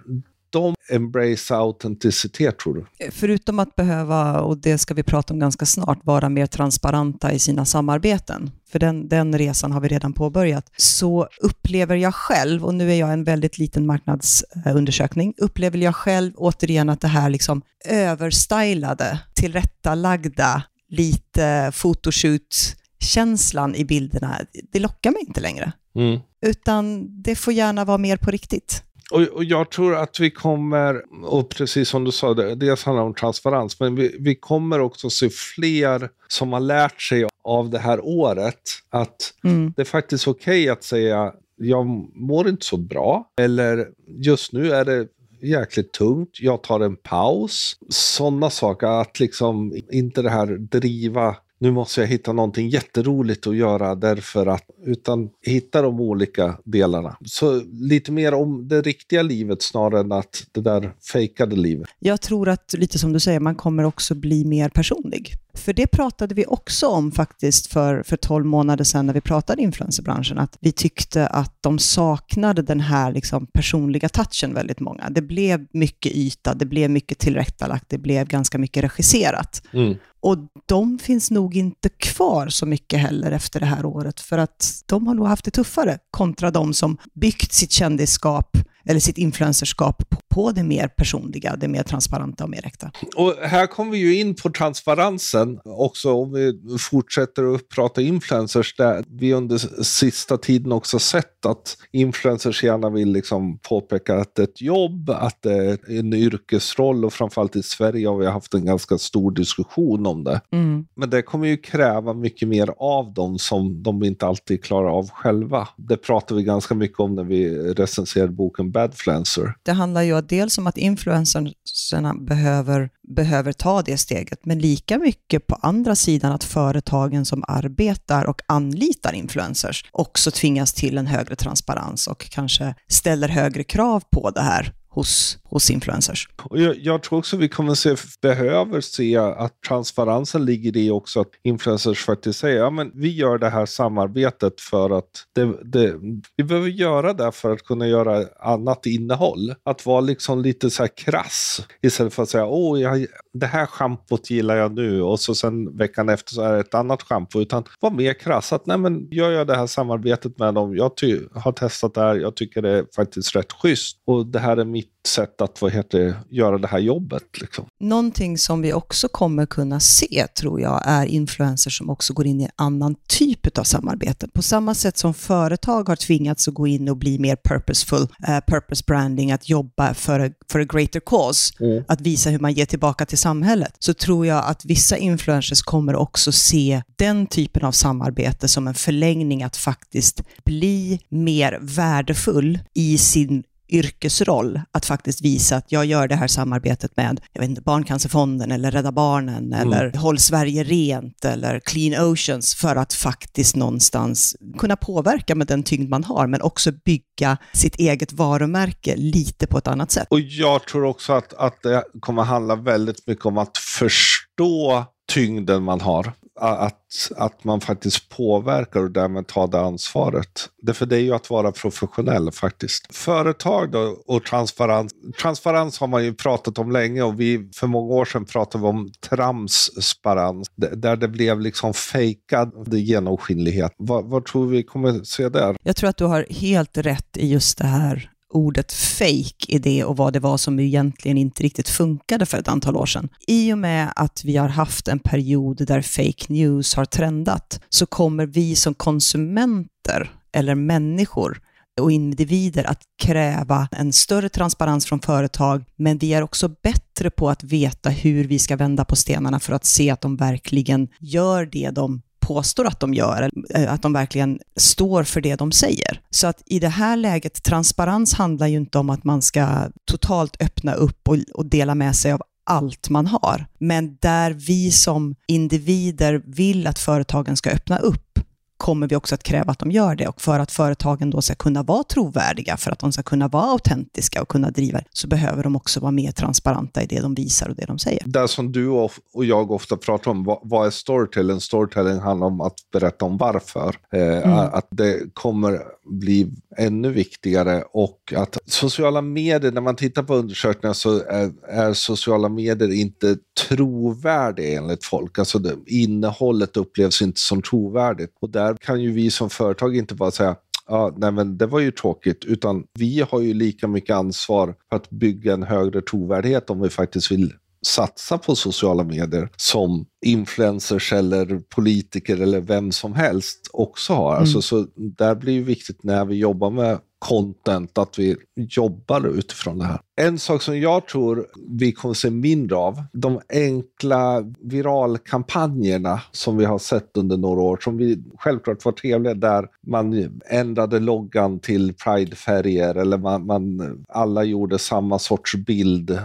de 0.55 0.75
embrace 0.91 1.55
autenticitet 1.55 2.59
tror 2.59 2.75
du? 2.75 3.11
Förutom 3.11 3.59
att 3.59 3.77
behöva, 3.77 4.41
och 4.41 4.59
det 4.59 4.79
ska 4.79 4.95
vi 4.95 5.03
prata 5.03 5.35
om 5.35 5.41
ganska 5.41 5.67
snart, 5.67 5.99
vara 6.05 6.29
mer 6.29 6.47
transparenta 6.47 7.33
i 7.33 7.39
sina 7.39 7.65
samarbeten, 7.65 8.51
för 8.73 8.79
den, 8.79 9.09
den 9.09 9.39
resan 9.39 9.73
har 9.73 9.81
vi 9.81 9.89
redan 9.89 10.13
påbörjat, 10.13 10.71
så 10.77 11.29
upplever 11.43 11.97
jag 11.97 12.15
själv, 12.15 12.65
och 12.65 12.75
nu 12.75 12.93
är 12.93 12.95
jag 12.95 13.13
en 13.13 13.25
väldigt 13.25 13.59
liten 13.59 13.87
marknadsundersökning, 13.87 15.35
upplever 15.39 15.79
jag 15.79 15.97
själv 15.97 16.33
återigen 16.37 16.91
att 16.91 17.01
det 17.01 17.09
här 17.09 17.31
liksom 17.31 17.63
överstylade, 17.85 19.19
tillrättalagda, 19.35 20.63
lite 20.89 21.73
photoshoot-känslan 21.75 23.75
i 23.75 23.85
bilderna, 23.85 24.41
det 24.73 24.79
lockar 24.79 25.11
mig 25.11 25.21
inte 25.21 25.41
längre. 25.41 25.73
Mm. 25.97 26.21
Utan 26.47 27.09
det 27.23 27.37
får 27.37 27.53
gärna 27.53 27.85
vara 27.85 27.99
mer 27.99 28.17
på 28.17 28.31
riktigt. 28.31 28.83
Och, 29.15 29.23
och 29.23 29.45
jag 29.45 29.71
tror 29.71 29.95
att 29.97 30.21
vi 30.21 30.31
kommer, 30.31 31.03
och 31.25 31.49
precis 31.49 31.89
som 31.89 32.05
du 32.05 32.13
sa, 32.13 32.35
det, 32.35 32.55
dels 32.55 32.85
handlar 32.85 33.03
det 33.03 33.07
om 33.07 33.15
transparens, 33.15 33.81
men 33.81 33.95
vi, 33.95 34.17
vi 34.21 34.35
kommer 34.35 34.81
också 34.81 35.11
se 35.11 35.31
fler 35.31 36.09
som 36.29 36.53
har 36.53 36.61
lärt 36.61 37.03
sig 37.03 37.27
av 37.45 37.71
det 37.71 37.79
här 37.79 38.01
året 38.05 38.61
att 38.91 39.35
Mm. 39.45 39.73
det 39.77 39.83
är 39.83 39.87
faktiskt 39.87 40.29
okej 40.29 40.69
att 40.69 40.85
säga 40.85 41.33
jag 41.57 41.87
mår 42.15 42.49
inte 42.49 42.67
så 42.67 42.77
bra, 42.77 43.31
eller 43.41 43.89
just 44.07 44.53
nu 44.53 44.73
är 44.73 44.85
det 44.85 45.09
jäkligt 45.43 45.93
tungt, 45.93 46.31
jag 46.41 46.63
tar 46.63 46.81
en 46.81 46.97
paus. 46.97 47.77
Sådana 47.89 48.51
saker, 48.51 48.87
att 48.87 49.21
liksom 49.21 49.77
inte 49.93 50.23
det 50.23 50.31
här 50.31 50.47
driva 50.47 51.37
nu 51.59 51.71
måste 51.71 52.01
jag 52.01 52.09
hitta 52.09 52.33
någonting 52.33 52.69
jätteroligt 52.69 53.47
att 53.47 53.57
göra 53.57 53.95
därför 53.95 54.47
att, 54.47 54.65
utan 54.87 55.31
hitta 55.47 55.83
de 55.83 56.01
olika 56.01 56.59
delarna. 56.65 57.17
Så 57.25 57.63
lite 57.73 58.13
mer 58.13 58.35
om 58.35 58.69
det 58.69 58.83
riktiga 58.83 59.23
livet 59.23 59.63
snarare 59.63 60.01
än 60.01 60.13
att 60.13 60.47
det 60.53 60.61
där 60.61 60.93
fejkade 61.13 61.57
livet. 61.57 61.89
Jag 61.99 62.21
tror 62.21 62.49
att, 62.49 62.75
lite 62.79 62.99
som 62.99 63.13
du 63.13 63.21
säger, 63.21 63.41
man 63.41 63.55
kommer 63.55 63.85
också 63.85 64.15
bli 64.15 64.45
mer 64.45 64.69
personlig. 64.69 65.35
För 65.55 65.73
det 65.73 65.87
pratade 65.87 66.35
vi 66.35 66.47
också 66.47 66.87
om 66.89 67.13
faktiskt 67.13 67.67
för, 67.67 68.03
för 68.03 68.17
12 68.17 68.47
månader 68.47 68.85
sedan 68.85 69.07
när 69.07 69.15
vi 69.15 69.21
pratade 69.21 69.63
influencerbranschen, 69.63 70.39
att 70.39 70.59
vi 70.61 70.73
tyckte 70.73 71.27
att 71.27 71.57
de 71.61 71.79
saknade 71.79 72.63
den 72.63 72.81
här 72.81 73.13
liksom 73.13 73.47
personliga 73.47 74.09
touchen 74.09 74.55
väldigt 74.55 74.81
många. 74.81 75.11
Det 75.11 75.23
blev 75.23 75.67
mycket 75.73 76.13
yta, 76.13 76.55
det 76.55 76.67
blev 76.67 76.91
mycket 76.91 77.19
tillrättalagt, 77.19 77.85
det 77.89 77.99
blev 77.99 78.27
ganska 78.27 78.59
mycket 78.59 78.85
regisserat. 78.85 79.63
Mm. 79.73 79.95
Och 80.25 80.39
de 80.67 80.99
finns 80.99 81.31
nog 81.31 81.57
inte 81.57 81.89
kvar 81.89 82.49
så 82.49 82.67
mycket 82.67 83.01
heller 83.01 83.33
efter 83.33 83.61
det 83.61 83.67
här 83.67 83.87
året, 83.87 84.21
för 84.21 84.39
att 84.39 84.83
de 84.87 85.07
har 85.07 85.15
nog 85.15 85.27
haft 85.27 85.45
det 85.45 85.51
tuffare 85.51 85.99
kontra 86.11 86.51
de 86.51 86.75
som 86.75 86.99
byggt 87.15 87.53
sitt 87.53 87.73
kändisskap 87.73 88.57
eller 88.85 89.01
sitt 89.01 89.19
influencerskap 89.19 90.09
på, 90.09 90.17
på 90.35 90.53
det 90.53 90.63
mer 90.63 90.89
personliga, 90.89 91.57
det 91.57 91.69
mer 91.69 91.83
transparenta 91.83 92.45
och 92.45 92.51
mer 92.51 92.67
äkta. 92.67 92.91
Och 93.17 93.35
här 93.43 93.67
kommer 93.67 93.91
vi 93.91 93.99
ju 93.99 94.21
in 94.21 94.35
på 94.35 94.51
transparensen 94.51 95.61
också 95.65 96.13
om 96.13 96.33
vi 96.33 96.53
fortsätter 96.79 97.55
att 97.55 97.69
prata 97.69 98.03
influencers 98.03 98.77
där 98.77 99.05
vi 99.09 99.35
under 99.35 99.83
sista 99.83 100.39
tiden 100.39 100.73
också 100.73 100.99
sett 100.99 101.47
att 101.47 101.77
influencers 101.93 102.65
gärna 102.65 102.91
vill 102.91 103.13
liksom 103.13 103.59
påpeka 103.59 104.17
att 104.17 104.35
det 104.35 104.43
är 104.43 104.47
ett 104.47 104.61
jobb, 104.61 105.11
att 105.11 105.43
det 105.43 105.55
är 105.55 105.99
en 105.99 106.15
yrkesroll 106.15 107.05
och 107.05 107.13
framförallt 107.13 107.57
i 107.57 107.63
Sverige 107.63 108.09
har 108.09 108.19
vi 108.19 108.27
haft 108.27 108.55
en 108.55 108.65
ganska 108.65 108.99
stor 108.99 109.31
diskussion 109.31 110.07
om 110.07 110.14
om 110.15 110.25
det. 110.25 110.41
Mm. 110.53 110.87
Men 110.95 111.11
det 111.11 111.23
kommer 111.23 111.47
ju 111.47 111.57
kräva 111.57 112.15
mycket 112.15 112.49
mer 112.49 112.71
av 112.79 113.15
dem 113.15 113.39
som 113.39 113.83
de 113.83 114.03
inte 114.03 114.27
alltid 114.27 114.65
klarar 114.65 114.89
av 114.89 115.11
själva. 115.11 115.69
Det 115.77 115.97
pratar 115.97 116.35
vi 116.35 116.43
ganska 116.43 116.75
mycket 116.75 117.01
om 117.01 117.15
när 117.15 117.25
vi 117.25 117.59
recenserade 117.59 118.33
boken 118.33 118.71
Badfluencer. 118.71 119.55
Det 119.63 119.73
handlar 119.73 120.03
ju 120.03 120.21
dels 120.21 120.59
om 120.59 120.67
att 120.67 120.79
influencerna 120.79 122.15
behöver, 122.21 122.91
behöver 123.09 123.53
ta 123.53 123.83
det 123.83 123.97
steget, 123.97 124.47
men 124.47 124.59
lika 124.59 124.99
mycket 124.99 125.47
på 125.47 125.55
andra 125.55 125.95
sidan 125.95 126.33
att 126.33 126.45
företagen 126.45 127.25
som 127.25 127.45
arbetar 127.49 128.25
och 128.25 128.41
anlitar 128.47 129.13
influencers 129.13 129.85
också 129.93 130.31
tvingas 130.31 130.73
till 130.73 130.99
en 130.99 131.07
högre 131.07 131.37
transparens 131.37 132.07
och 132.07 132.31
kanske 132.31 132.75
ställer 132.89 133.29
högre 133.29 133.65
krav 133.65 134.03
på 134.11 134.31
det 134.31 134.43
här 134.43 134.73
hos, 134.95 135.39
hos 135.45 135.71
influencers. 135.71 136.29
Och 136.43 136.61
jag, 136.61 136.77
jag 136.79 137.03
tror 137.03 137.19
också 137.19 137.37
vi 137.37 137.49
kommer 137.49 137.75
se, 137.75 137.97
behöver 138.23 138.81
se 138.81 139.17
att 139.17 139.61
transparensen 139.69 140.45
ligger 140.45 140.77
i 140.77 140.91
också 140.91 141.21
att 141.21 141.29
influencers 141.43 142.05
faktiskt 142.05 142.39
säger 142.39 142.59
ja 142.59 142.71
men 142.71 142.91
vi 142.95 143.09
gör 143.09 143.39
det 143.39 143.49
här 143.49 143.67
samarbetet 143.67 144.61
för 144.61 144.99
att 144.99 145.11
det, 145.35 145.55
det, 145.65 145.95
vi 146.37 146.45
behöver 146.45 146.69
göra 146.69 147.13
det 147.13 147.33
för 147.33 147.53
att 147.53 147.65
kunna 147.65 147.89
göra 147.89 148.25
annat 148.41 148.87
innehåll. 148.87 149.55
Att 149.65 149.87
vara 149.87 150.01
liksom 150.01 150.43
lite 150.43 150.71
så 150.71 150.83
här 150.83 150.91
krass 150.97 151.67
istället 151.83 152.15
för 152.15 152.23
att 152.23 152.29
säga 152.29 152.47
åh 152.47 152.81
jag, 152.81 153.07
det 153.33 153.47
här 153.47 153.67
schampot 153.67 154.31
gillar 154.31 154.57
jag 154.57 154.75
nu 154.75 155.03
och 155.03 155.21
så 155.21 155.35
sen 155.35 155.77
veckan 155.77 156.09
efter 156.09 156.33
så 156.33 156.43
är 156.43 156.53
det 156.53 156.61
ett 156.61 156.75
annat 156.75 157.03
schampo. 157.03 157.41
Utan 157.41 157.65
var 157.81 157.91
mer 157.91 158.15
krass 158.15 158.53
att 158.53 158.67
nej 158.67 158.79
men 158.79 159.09
gör 159.11 159.31
jag 159.31 159.47
det 159.47 159.57
här 159.57 159.67
samarbetet 159.67 160.39
med 160.39 160.55
dem, 160.55 160.77
jag 160.77 160.97
ty, 160.97 161.21
har 161.35 161.53
testat 161.53 161.95
det 161.95 162.01
här, 162.01 162.15
jag 162.15 162.37
tycker 162.37 162.63
det 162.63 162.71
är 162.71 162.87
faktiskt 162.97 163.37
rätt 163.37 163.53
schysst 163.53 163.97
och 164.07 164.27
det 164.27 164.39
här 164.39 164.57
är 164.57 164.65
mitt 164.65 164.84
sätt 165.09 165.41
att 165.41 165.63
vad 165.63 165.73
heter, 165.73 166.21
göra 166.31 166.59
det 166.59 166.69
här 166.69 166.79
jobbet. 166.79 167.23
Liksom. 167.41 167.67
Någonting 167.81 168.39
som 168.39 168.63
vi 168.63 168.73
också 168.73 169.09
kommer 169.09 169.47
kunna 169.47 169.81
se, 169.81 170.27
tror 170.27 170.61
jag, 170.61 170.83
är 170.85 171.07
influencers 171.07 171.79
som 171.79 171.91
också 171.91 172.13
går 172.13 172.27
in 172.27 172.41
i 172.41 172.45
en 172.45 172.51
annan 172.57 172.97
typ 173.09 173.59
av 173.59 173.65
samarbete. 173.65 174.29
På 174.29 174.43
samma 174.43 174.75
sätt 174.75 174.99
som 174.99 175.15
företag 175.15 175.89
har 175.89 175.97
tvingats 175.97 176.49
att 176.49 176.55
gå 176.55 176.67
in 176.67 176.89
och 176.89 176.97
bli 176.97 177.19
mer 177.19 177.37
purposeful, 177.37 178.01
uh, 178.01 178.41
purpose 178.47 178.85
branding, 178.87 179.33
att 179.33 179.49
jobba 179.49 179.95
för 179.95 180.21
a, 180.21 180.31
för 180.53 180.61
a 180.61 180.65
greater 180.65 181.01
cause, 181.01 181.55
Mm. 181.61 181.85
att 181.89 182.01
visa 182.01 182.31
hur 182.31 182.39
man 182.39 182.53
ger 182.53 182.67
tillbaka 182.67 183.07
till 183.07 183.19
samhället, 183.19 183.77
så 183.79 183.95
tror 183.95 184.27
jag 184.27 184.45
att 184.45 184.65
vissa 184.65 184.97
influencers 184.97 185.63
kommer 185.63 185.97
också 185.97 186.33
se 186.33 186.83
den 186.97 187.27
typen 187.27 187.65
av 187.65 187.73
samarbete 187.73 188.49
som 188.49 188.69
en 188.69 188.75
förlängning 188.75 189.43
att 189.43 189.57
faktiskt 189.57 190.23
bli 190.45 191.01
mer 191.09 191.59
värdefull 191.61 192.59
i 192.75 192.99
sin 192.99 193.43
yrkesroll 193.69 194.61
att 194.73 194.87
faktiskt 194.87 195.25
visa 195.25 195.57
att 195.57 195.73
jag 195.73 195.85
gör 195.85 196.09
det 196.09 196.15
här 196.15 196.27
samarbetet 196.27 196.97
med 196.97 197.21
jag 197.33 197.41
vet 197.41 197.51
inte, 197.51 197.63
Barncancerfonden 197.63 198.53
eller 198.53 198.71
Rädda 198.71 198.93
Barnen 198.93 199.53
eller 199.53 199.93
Håll 199.93 200.19
Sverige 200.19 200.65
Rent 200.65 201.25
eller 201.25 201.61
Clean 201.61 202.05
Oceans 202.07 202.55
för 202.55 202.77
att 202.77 202.93
faktiskt 202.93 203.57
någonstans 203.57 204.37
kunna 204.59 204.77
påverka 204.77 205.35
med 205.35 205.47
den 205.47 205.63
tyngd 205.63 205.89
man 205.89 206.05
har 206.05 206.27
men 206.27 206.43
också 206.43 206.73
bygga 206.85 207.37
sitt 207.53 207.77
eget 207.77 208.13
varumärke 208.13 208.97
lite 208.97 209.47
på 209.47 209.59
ett 209.59 209.69
annat 209.69 209.91
sätt. 209.91 210.07
Och 210.11 210.21
jag 210.21 210.67
tror 210.67 210.85
också 210.85 211.13
att, 211.13 211.35
att 211.35 211.63
det 211.63 211.85
kommer 212.01 212.23
handla 212.23 212.57
väldigt 212.57 213.07
mycket 213.07 213.27
om 213.27 213.39
att 213.39 213.59
förstå 213.59 214.85
tyngden 215.13 215.63
man 215.63 215.81
har. 215.81 216.13
Att, 216.41 217.13
att 217.17 217.45
man 217.45 217.61
faktiskt 217.61 218.09
påverkar 218.09 218.81
och 218.81 218.91
därmed 218.91 219.27
tar 219.27 219.47
det 219.47 219.61
ansvaret. 219.61 220.49
Därför 220.63 220.87
det 220.87 220.97
är 220.97 221.01
ju 221.01 221.15
att 221.15 221.31
vara 221.31 221.53
professionell 221.53 222.33
faktiskt. 222.33 222.97
Företag 222.97 223.71
då 223.71 224.03
och 224.07 224.25
transparens. 224.25 224.93
Transparens 225.23 225.81
har 225.81 225.87
man 225.87 226.05
ju 226.05 226.15
pratat 226.15 226.59
om 226.59 226.73
länge 226.73 227.03
och 227.03 227.21
vi 227.21 227.51
för 227.55 227.67
många 227.67 227.95
år 227.95 228.05
sedan 228.05 228.25
pratade 228.25 228.63
vi 228.63 228.69
om 228.69 228.93
tramsparens. 229.11 230.49
Där 230.57 230.97
det 230.97 231.09
blev 231.09 231.41
liksom 231.41 231.75
fejkad 231.75 232.75
genomskinlighet. 232.75 233.75
Vad, 233.79 234.05
vad 234.05 234.25
tror 234.25 234.47
vi 234.47 234.63
kommer 234.63 235.05
se 235.05 235.29
där? 235.29 235.57
Jag 235.63 235.77
tror 235.77 235.91
att 235.91 235.97
du 235.97 236.05
har 236.05 236.27
helt 236.31 236.79
rätt 236.79 237.17
i 237.17 237.29
just 237.29 237.59
det 237.59 237.67
här 237.67 238.11
ordet 238.35 238.73
fake 238.73 239.47
i 239.49 239.59
det 239.59 239.85
och 239.85 239.97
vad 239.97 240.13
det 240.13 240.21
var 240.21 240.37
som 240.37 240.61
egentligen 240.61 241.19
inte 241.19 241.43
riktigt 241.43 241.69
funkade 241.69 242.27
för 242.27 242.39
ett 242.39 242.49
antal 242.49 242.77
år 242.77 242.87
sedan. 242.87 243.09
I 243.27 243.53
och 243.53 243.59
med 243.59 243.93
att 243.97 244.25
vi 244.25 244.37
har 244.37 244.49
haft 244.49 244.89
en 244.89 244.99
period 244.99 245.67
där 245.67 245.83
fake 245.83 246.33
news 246.33 246.75
har 246.75 246.85
trendat 246.85 247.61
så 247.69 247.87
kommer 247.87 248.27
vi 248.27 248.57
som 248.57 248.75
konsumenter 248.75 250.11
eller 250.33 250.55
människor 250.55 251.41
och 251.81 251.93
individer 251.93 252.65
att 252.65 252.83
kräva 253.03 253.69
en 253.73 253.93
större 253.93 254.29
transparens 254.29 254.87
från 254.87 255.01
företag, 255.01 255.65
men 255.77 255.99
vi 255.99 256.15
är 256.15 256.23
också 256.23 256.49
bättre 256.49 257.11
på 257.11 257.31
att 257.31 257.45
veta 257.45 257.91
hur 257.91 258.25
vi 258.25 258.39
ska 258.39 258.57
vända 258.57 258.85
på 258.85 258.97
stenarna 258.97 259.41
för 259.41 259.53
att 259.53 259.65
se 259.65 259.91
att 259.91 260.01
de 260.01 260.17
verkligen 260.17 260.89
gör 261.01 261.47
det 261.47 261.71
de 261.71 262.03
påstår 262.27 262.67
att 262.67 262.81
de 262.81 262.95
gör, 262.95 263.31
eh, 263.51 263.73
att 263.73 263.83
de 263.83 263.93
verkligen 263.93 264.39
står 264.57 265.03
för 265.05 265.21
det 265.21 265.37
de 265.37 265.53
säger. 265.53 266.01
Så 266.11 266.27
att 266.27 266.43
i 266.47 266.59
det 266.59 266.69
här 266.69 266.97
läget, 266.97 267.43
transparens 267.43 268.15
handlar 268.15 268.47
ju 268.47 268.57
inte 268.57 268.79
om 268.79 268.91
att 268.91 269.05
man 269.05 269.23
ska 269.23 269.69
totalt 269.91 270.43
öppna 270.43 270.75
upp 270.75 271.09
och, 271.09 271.17
och 271.35 271.47
dela 271.47 271.75
med 271.75 271.97
sig 271.97 272.13
av 272.13 272.23
allt 272.47 272.91
man 272.91 273.07
har. 273.07 273.47
Men 273.59 273.97
där 274.01 274.31
vi 274.31 274.71
som 274.71 275.15
individer 275.29 276.23
vill 276.27 276.67
att 276.67 276.79
företagen 276.79 277.37
ska 277.37 277.51
öppna 277.51 277.79
upp 277.79 278.19
kommer 278.65 278.89
vi 278.89 278.97
också 278.97 279.15
att 279.15 279.23
kräva 279.23 279.53
att 279.53 279.59
de 279.59 279.71
gör 279.71 279.95
det. 279.95 280.09
Och 280.09 280.21
för 280.21 280.39
att 280.39 280.53
företagen 280.53 281.11
då 281.11 281.23
ska 281.23 281.35
kunna 281.35 281.63
vara 281.63 281.83
trovärdiga, 281.85 282.57
för 282.57 282.71
att 282.71 282.79
de 282.79 282.93
ska 282.93 283.03
kunna 283.03 283.29
vara 283.29 283.45
autentiska 283.45 284.23
och 284.23 284.29
kunna 284.29 284.51
driva 284.51 284.81
så 284.91 285.09
behöver 285.09 285.43
de 285.43 285.57
också 285.57 285.81
vara 285.81 285.93
mer 285.93 286.13
transparenta 286.13 286.83
i 286.83 286.87
det 286.87 287.01
de 287.01 287.15
visar 287.15 287.49
och 287.49 287.57
det 287.57 287.65
de 287.67 287.79
säger. 287.79 288.03
Det 288.07 288.29
som 288.29 288.53
du 288.53 288.69
och 288.69 289.25
jag 289.25 289.51
ofta 289.51 289.77
pratar 289.77 290.11
om, 290.11 290.25
vad, 290.25 290.39
vad 290.43 290.67
är 290.67 290.71
storytelling? 290.71 291.41
Storytelling 291.41 291.99
handlar 291.99 292.27
om 292.27 292.41
att 292.41 292.55
berätta 292.73 293.05
om 293.05 293.17
varför. 293.17 293.77
Eh, 293.93 294.01
mm. 294.01 294.31
Att 294.31 294.69
det 294.71 295.15
kommer 295.15 295.61
bli 295.85 296.33
ännu 296.57 296.93
viktigare 296.93 297.65
och 297.73 298.13
att 298.17 298.39
sociala 298.47 299.03
medier, 299.03 299.53
när 299.53 299.61
man 299.61 299.77
tittar 299.77 300.03
på 300.03 300.15
undersökningar 300.15 300.75
så 300.75 300.99
är, 300.99 301.33
är 301.49 301.73
sociala 301.73 302.29
medier 302.29 302.73
inte 302.73 303.17
trovärdiga 303.49 304.59
enligt 304.59 304.85
folk. 304.85 305.19
Alltså 305.19 305.39
det, 305.39 305.57
innehållet 305.67 306.57
upplevs 306.57 307.03
inte 307.03 307.21
som 307.21 307.43
trovärdigt. 307.43 308.11
Och 308.21 308.31
där 308.31 308.54
kan 308.61 308.83
ju 308.83 308.93
vi 308.93 309.11
som 309.11 309.31
företag 309.31 309.77
inte 309.77 309.95
bara 309.95 310.11
säga 310.11 310.37
ja, 310.69 310.95
nej 310.97 311.13
men 311.13 311.39
det 311.39 311.47
var 311.47 311.61
ju 311.61 311.71
tråkigt, 311.71 312.25
utan 312.25 312.65
vi 312.79 313.05
har 313.11 313.21
ju 313.21 313.35
lika 313.35 313.69
mycket 313.69 313.97
ansvar 313.97 314.55
för 314.69 314.77
att 314.77 314.91
bygga 314.91 315.33
en 315.33 315.43
högre 315.43 315.83
trovärdighet 315.83 316.51
om 316.51 316.61
vi 316.61 316.71
faktiskt 316.71 317.11
vill 317.11 317.33
satsa 317.67 318.19
på 318.19 318.37
sociala 318.37 318.85
medier 318.85 319.29
som 319.37 319.87
influencers 320.07 320.93
eller 320.93 321.41
politiker 321.55 322.21
eller 322.21 322.41
vem 322.41 322.73
som 322.73 322.95
helst 322.95 323.51
också 323.53 323.93
har. 323.93 324.11
Mm. 324.11 324.21
Alltså, 324.21 324.43
så 324.43 324.67
där 324.77 325.15
blir 325.15 325.39
det 325.39 325.45
viktigt 325.45 325.83
när 325.83 326.05
vi 326.05 326.17
jobbar 326.17 326.51
med 326.51 326.79
content 326.99 327.79
att 327.79 327.99
vi 327.99 328.17
jobbar 328.37 329.07
utifrån 329.07 329.59
det 329.59 329.65
här. 329.65 329.81
En 329.97 330.19
sak 330.19 330.43
som 330.43 330.61
jag 330.61 330.87
tror 330.87 331.27
vi 331.49 331.73
kommer 331.73 331.95
se 331.95 332.11
mindre 332.11 332.57
av, 332.57 332.83
de 332.93 333.21
enkla 333.33 334.33
viralkampanjerna 334.41 336.01
som 336.13 336.37
vi 336.37 336.45
har 336.45 336.59
sett 336.59 336.97
under 336.97 337.17
några 337.17 337.41
år, 337.41 337.59
som 337.63 337.77
vi 337.77 338.03
självklart 338.19 338.65
var 338.65 338.73
trevliga, 338.73 339.15
där 339.15 339.49
man 339.67 340.21
ändrade 340.27 340.81
loggan 340.81 341.39
till 341.39 341.75
pridefärger 341.75 342.75
eller 342.75 342.99
man, 342.99 343.27
man, 343.27 343.85
alla 343.89 344.25
gjorde 344.25 344.59
samma 344.59 344.99
sorts 344.99 345.37
bild 345.37 345.99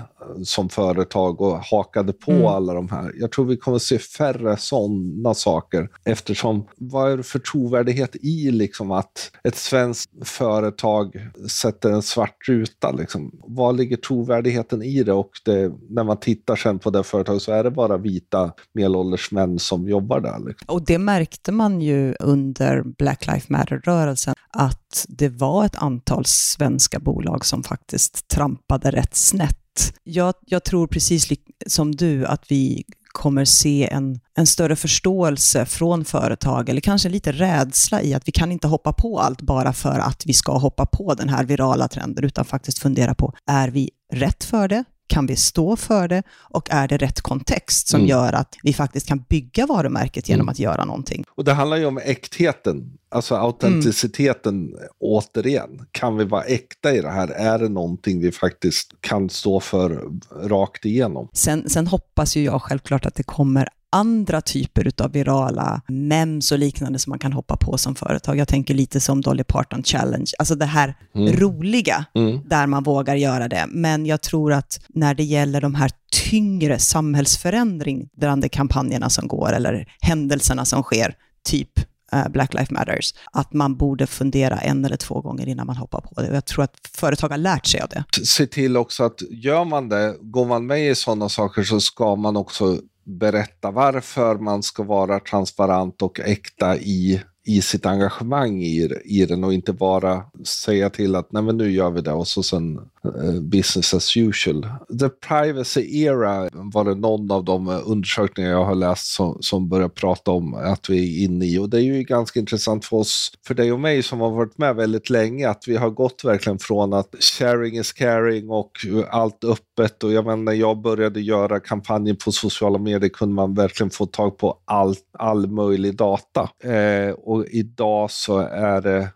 som 0.43 0.69
företag 0.69 1.41
och 1.41 1.59
hakade 1.59 2.13
på 2.13 2.31
mm. 2.31 2.45
alla 2.45 2.73
de 2.73 2.89
här. 2.89 3.11
Jag 3.19 3.31
tror 3.31 3.45
vi 3.45 3.57
kommer 3.57 3.79
se 3.79 3.99
färre 3.99 4.57
sådana 4.57 5.33
saker 5.33 5.89
eftersom 6.03 6.67
vad 6.77 7.11
är 7.11 7.17
det 7.17 7.23
för 7.23 7.39
trovärdighet 7.39 8.15
i 8.15 8.51
liksom 8.51 8.91
att 8.91 9.31
ett 9.43 9.55
svenskt 9.55 10.27
företag 10.27 11.29
sätter 11.49 11.89
en 11.89 12.01
svart 12.01 12.47
ruta? 12.47 12.91
Liksom? 12.91 13.31
Vad 13.47 13.78
ligger 13.79 13.97
trovärdigheten 13.97 14.83
i 14.83 15.03
det? 15.03 15.13
Och 15.13 15.31
det, 15.45 15.71
när 15.89 16.03
man 16.03 16.19
tittar 16.19 16.55
sen 16.55 16.79
på 16.79 16.89
det 16.89 17.03
företaget 17.03 17.41
så 17.41 17.51
är 17.51 17.63
det 17.63 17.71
bara 17.71 17.97
vita 17.97 18.51
medelålders 18.73 19.31
män 19.31 19.59
som 19.59 19.89
jobbar 19.89 20.19
där. 20.19 20.47
Liksom. 20.47 20.65
Och 20.67 20.85
det 20.85 20.97
märkte 20.97 21.51
man 21.51 21.81
ju 21.81 22.15
under 22.19 22.83
Black 22.97 23.27
Lives 23.27 23.49
Matter-rörelsen, 23.49 24.35
att 24.49 25.05
det 25.07 25.29
var 25.29 25.65
ett 25.65 25.75
antal 25.75 26.23
svenska 26.25 26.99
bolag 26.99 27.45
som 27.45 27.63
faktiskt 27.63 28.27
trampade 28.27 28.91
rätt 28.91 29.15
snett 29.15 29.55
jag, 30.03 30.33
jag, 30.45 30.63
tror 30.63 30.87
precis 30.87 31.29
som 31.67 31.95
du 31.95 32.25
att 32.25 32.51
vi 32.51 32.83
kommer 33.11 33.45
se 33.45 33.89
en, 33.91 34.19
en 34.35 34.47
större 34.47 34.75
förståelse 34.75 35.65
från 35.65 36.05
företag, 36.05 36.69
eller 36.69 36.81
kanske 36.81 37.09
lite 37.09 37.31
rädsla 37.31 38.01
i 38.01 38.13
att 38.13 38.27
vi 38.27 38.31
kan 38.31 38.51
inte 38.51 38.67
hoppa 38.67 38.93
på 38.93 39.19
allt 39.19 39.41
bara 39.41 39.73
för 39.73 39.99
att 39.99 40.23
vi 40.25 40.33
ska 40.33 40.57
hoppa 40.57 40.85
på 40.85 41.13
den 41.13 41.29
här 41.29 41.43
virala 41.43 41.87
trenden, 41.87 42.23
utan 42.23 42.45
faktiskt 42.45 42.79
fundera 42.79 43.15
på, 43.15 43.33
är 43.45 43.69
vi 43.69 43.89
rätt 44.13 44.43
för 44.43 44.67
det? 44.67 44.83
Kan 45.09 45.25
vi 45.25 45.35
stå 45.35 45.75
för 45.75 46.07
det? 46.07 46.23
Och 46.31 46.67
är 46.71 46.87
det 46.87 46.97
rätt 46.97 47.21
kontext 47.21 47.87
som 47.87 47.99
mm. 47.99 48.09
gör 48.09 48.33
att 48.33 48.55
vi 48.63 48.73
faktiskt 48.73 49.07
kan 49.07 49.25
bygga 49.29 49.65
varumärket 49.65 50.29
genom 50.29 50.41
mm. 50.41 50.51
att 50.51 50.59
göra 50.59 50.85
någonting? 50.85 51.23
Och 51.35 51.43
det 51.43 51.53
handlar 51.53 51.77
ju 51.77 51.85
om 51.85 51.97
äktheten, 51.97 52.97
alltså 53.09 53.35
autenticiteten 53.35 54.67
mm. 54.67 54.79
återigen. 54.99 55.85
Kan 55.91 56.17
vi 56.17 56.25
vara 56.25 56.43
äkta 56.43 56.93
i 56.93 57.01
det 57.01 57.11
här? 57.11 57.27
Är 57.27 57.59
det 57.59 57.69
någonting 57.69 58.21
vi 58.21 58.31
faktiskt 58.31 58.93
kan 59.01 59.29
stå 59.29 59.59
för 59.59 60.09
rakt 60.43 60.85
igenom? 60.85 61.29
Sen, 61.33 61.69
sen 61.69 61.87
hoppas 61.87 62.35
ju 62.35 62.43
jag 62.43 62.61
självklart 62.61 63.05
att 63.05 63.15
det 63.15 63.23
kommer 63.23 63.69
andra 63.91 64.41
typer 64.41 64.91
av 65.03 65.11
virala 65.11 65.81
mems 65.87 66.51
och 66.51 66.59
liknande 66.59 66.99
som 66.99 67.09
man 67.09 67.19
kan 67.19 67.33
hoppa 67.33 67.57
på 67.57 67.77
som 67.77 67.95
företag. 67.95 68.37
Jag 68.37 68.47
tänker 68.47 68.73
lite 68.73 68.99
som 68.99 69.21
Dolly 69.21 69.43
Parton 69.43 69.83
Challenge, 69.83 70.31
alltså 70.39 70.55
det 70.55 70.65
här 70.65 70.95
mm. 71.15 71.33
roliga 71.33 72.05
mm. 72.15 72.41
där 72.45 72.67
man 72.67 72.83
vågar 72.83 73.15
göra 73.15 73.47
det. 73.47 73.65
Men 73.69 74.05
jag 74.05 74.21
tror 74.21 74.53
att 74.53 74.79
när 74.87 75.13
det 75.13 75.23
gäller 75.23 75.61
de 75.61 75.75
här 75.75 75.91
tyngre 76.29 76.79
samhällsförändrande 76.79 78.49
kampanjerna 78.49 79.09
som 79.09 79.27
går, 79.27 79.53
eller 79.53 79.93
händelserna 80.01 80.65
som 80.65 80.83
sker, 80.83 81.15
typ 81.43 81.69
eh, 82.11 82.29
Black 82.29 82.53
Lives 82.53 82.71
Matters, 82.71 83.13
att 83.31 83.53
man 83.53 83.77
borde 83.77 84.07
fundera 84.07 84.57
en 84.57 84.85
eller 84.85 84.97
två 84.97 85.21
gånger 85.21 85.47
innan 85.47 85.67
man 85.67 85.77
hoppar 85.77 86.01
på 86.01 86.21
det. 86.21 86.33
Jag 86.33 86.45
tror 86.45 86.63
att 86.63 86.75
företag 86.93 87.29
har 87.29 87.37
lärt 87.37 87.65
sig 87.65 87.81
av 87.81 87.89
det. 87.89 88.03
Se 88.25 88.47
till 88.47 88.77
också 88.77 89.03
att 89.03 89.21
gör 89.31 89.65
man 89.65 89.89
det, 89.89 90.15
går 90.21 90.45
man 90.45 90.65
med 90.65 90.89
i 90.91 90.95
sådana 90.95 91.29
saker 91.29 91.63
så 91.63 91.79
ska 91.81 92.15
man 92.15 92.37
också 92.37 92.79
berätta 93.09 93.71
varför 93.71 94.35
man 94.35 94.63
ska 94.63 94.83
vara 94.83 95.19
transparent 95.19 96.01
och 96.01 96.19
äkta 96.19 96.77
i 96.77 97.21
i 97.49 97.61
sitt 97.61 97.85
engagemang 97.85 98.61
i, 98.63 98.89
i 99.05 99.25
den 99.25 99.43
och 99.43 99.53
inte 99.53 99.73
bara 99.73 100.23
säga 100.43 100.89
till 100.89 101.15
att 101.15 101.31
nej 101.31 101.43
men 101.43 101.57
nu 101.57 101.71
gör 101.71 101.89
vi 101.89 102.01
det. 102.01 102.11
Och 102.11 102.27
så 102.27 102.43
sen 102.43 102.89
Eh, 103.05 103.41
business 103.41 103.93
as 103.93 104.17
usual. 104.17 104.67
The 104.99 105.09
privacy 105.09 106.03
era 106.03 106.49
var 106.51 106.83
det 106.83 106.95
någon 106.95 107.31
av 107.31 107.43
de 107.43 107.67
eh, 107.67 107.81
undersökningar 107.85 108.51
jag 108.51 108.65
har 108.65 108.75
läst 108.75 109.07
som, 109.07 109.37
som 109.41 109.69
börjar 109.69 109.89
prata 109.89 110.31
om 110.31 110.53
att 110.53 110.89
vi 110.89 111.21
är 111.21 111.25
inne 111.25 111.45
i 111.45 111.57
och 111.57 111.69
det 111.69 111.77
är 111.77 111.81
ju 111.81 112.03
ganska 112.03 112.39
intressant 112.39 112.85
för 112.85 112.97
oss, 112.97 113.31
för 113.47 113.53
dig 113.53 113.71
och 113.71 113.79
mig 113.79 114.03
som 114.03 114.19
har 114.19 114.31
varit 114.31 114.57
med 114.57 114.75
väldigt 114.75 115.09
länge, 115.09 115.49
att 115.49 115.63
vi 115.67 115.77
har 115.77 115.89
gått 115.89 116.21
verkligen 116.23 116.59
från 116.59 116.93
att 116.93 117.15
sharing 117.23 117.77
is 117.77 117.93
caring 117.93 118.49
och 118.49 118.71
allt 119.09 119.43
öppet 119.43 120.03
och 120.03 120.11
jag 120.11 120.25
menar 120.25 120.37
när 120.37 120.53
jag 120.53 120.81
började 120.81 121.21
göra 121.21 121.59
kampanjer 121.59 122.13
på 122.13 122.31
sociala 122.31 122.77
medier 122.77 123.09
kunde 123.09 123.35
man 123.35 123.53
verkligen 123.53 123.89
få 123.89 124.05
tag 124.05 124.37
på 124.37 124.59
all, 124.65 124.95
all 125.13 125.47
möjlig 125.47 125.95
data. 125.95 126.49
Eh, 126.63 127.11
och 127.11 127.45
idag 127.45 128.11
så 128.11 128.37
är 128.39 128.81
det 128.81 129.09